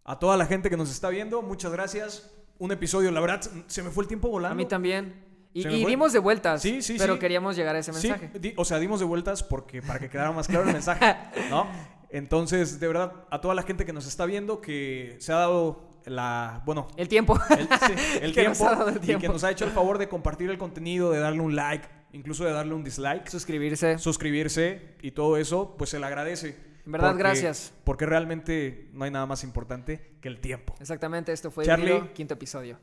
A 0.04 0.18
toda 0.18 0.36
la 0.36 0.46
gente 0.46 0.70
que 0.70 0.76
nos 0.76 0.90
está 0.90 1.08
viendo, 1.08 1.42
muchas 1.42 1.72
gracias. 1.72 2.30
Un 2.58 2.72
episodio, 2.72 3.10
la 3.10 3.20
verdad, 3.20 3.40
se 3.66 3.82
me 3.82 3.90
fue 3.90 4.04
el 4.04 4.08
tiempo 4.08 4.28
volando. 4.28 4.52
A 4.52 4.56
mí 4.56 4.66
también. 4.66 5.24
Y, 5.52 5.66
y 5.66 5.84
dimos 5.84 6.12
de 6.12 6.20
vueltas, 6.20 6.62
Sí, 6.62 6.80
sí, 6.80 6.94
pero 6.98 7.14
sí. 7.14 7.18
queríamos 7.20 7.56
llegar 7.56 7.74
a 7.74 7.80
ese 7.80 7.90
mensaje. 7.92 8.30
di- 8.38 8.54
o 8.56 8.64
sea, 8.64 8.78
dimos 8.78 9.00
de 9.00 9.06
vueltas 9.06 9.42
porque 9.42 9.82
para 9.82 9.98
que 9.98 10.08
quedara 10.08 10.30
más 10.30 10.46
claro 10.46 10.64
el 10.66 10.72
mensaje, 10.72 11.16
¿no? 11.50 11.66
Entonces, 12.08 12.78
de 12.80 12.86
verdad, 12.86 13.12
a 13.30 13.40
toda 13.40 13.54
la 13.54 13.62
gente 13.62 13.84
que 13.84 13.92
nos 13.92 14.06
está 14.06 14.26
viendo, 14.26 14.60
que 14.60 15.16
se 15.20 15.32
ha 15.32 15.36
dado 15.36 15.88
la, 16.06 16.62
bueno, 16.64 16.86
El 16.96 17.08
tiempo. 17.08 17.38
el, 17.50 17.66
sí, 17.68 18.18
el 18.22 18.32
tiempo, 18.32 18.70
el 18.88 18.96
y 18.96 19.00
que 19.00 19.06
tiempo. 19.06 19.32
nos 19.32 19.44
ha 19.44 19.50
hecho 19.50 19.64
el 19.64 19.70
favor 19.72 19.98
de 19.98 20.08
compartir 20.08 20.50
el 20.50 20.58
contenido, 20.58 21.10
de 21.10 21.18
darle 21.18 21.40
un 21.40 21.54
like, 21.56 21.86
incluso 22.12 22.44
de 22.44 22.52
darle 22.52 22.74
un 22.74 22.84
dislike, 22.84 23.28
Suscribirse. 23.28 23.98
suscribirse 23.98 24.96
y 25.02 25.10
todo 25.12 25.36
eso, 25.36 25.74
pues 25.76 25.90
se 25.90 25.98
le 25.98 26.06
agradece. 26.06 26.56
En 26.86 26.92
verdad, 26.92 27.08
Porque- 27.10 27.22
gracias. 27.22 27.72
Porque 27.84 28.06
realmente 28.06 28.88
no 28.92 29.04
hay 29.04 29.10
nada 29.10 29.26
más 29.26 29.44
importante 29.44 30.16
que 30.20 30.28
el 30.28 30.40
tiempo. 30.40 30.74
Exactamente, 30.80 31.32
esto 31.32 31.50
fue 31.50 31.64
Charlie. 31.64 31.90
Híbrido, 31.92 32.12
quinto 32.14 32.34
episodio. 32.34 32.78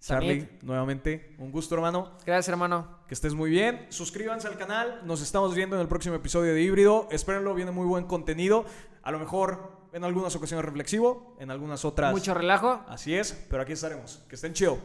Charlie, 0.00 0.42
Samit. 0.42 0.62
nuevamente, 0.62 1.34
un 1.38 1.50
gusto, 1.50 1.74
hermano. 1.74 2.12
Gracias, 2.24 2.48
hermano. 2.50 2.98
Que 3.08 3.14
estés 3.14 3.34
muy 3.34 3.50
bien. 3.50 3.86
Suscríbanse 3.88 4.46
al 4.46 4.56
canal. 4.56 5.00
Nos 5.04 5.20
estamos 5.22 5.56
viendo 5.56 5.74
en 5.74 5.82
el 5.82 5.88
próximo 5.88 6.14
episodio 6.14 6.54
de 6.54 6.62
Híbrido. 6.62 7.08
Espérenlo, 7.10 7.52
viene 7.54 7.72
muy 7.72 7.84
buen 7.86 8.04
contenido. 8.04 8.64
A 9.02 9.10
lo 9.10 9.18
mejor 9.18 9.72
en 9.92 10.04
algunas 10.04 10.36
ocasiones 10.36 10.64
reflexivo, 10.64 11.34
en 11.40 11.50
algunas 11.50 11.84
otras. 11.84 12.12
Mucho 12.12 12.32
relajo. 12.32 12.84
Así 12.86 13.12
es, 13.16 13.32
pero 13.50 13.62
aquí 13.62 13.72
estaremos. 13.72 14.22
Que 14.28 14.36
estén 14.36 14.52
chido. 14.52 14.78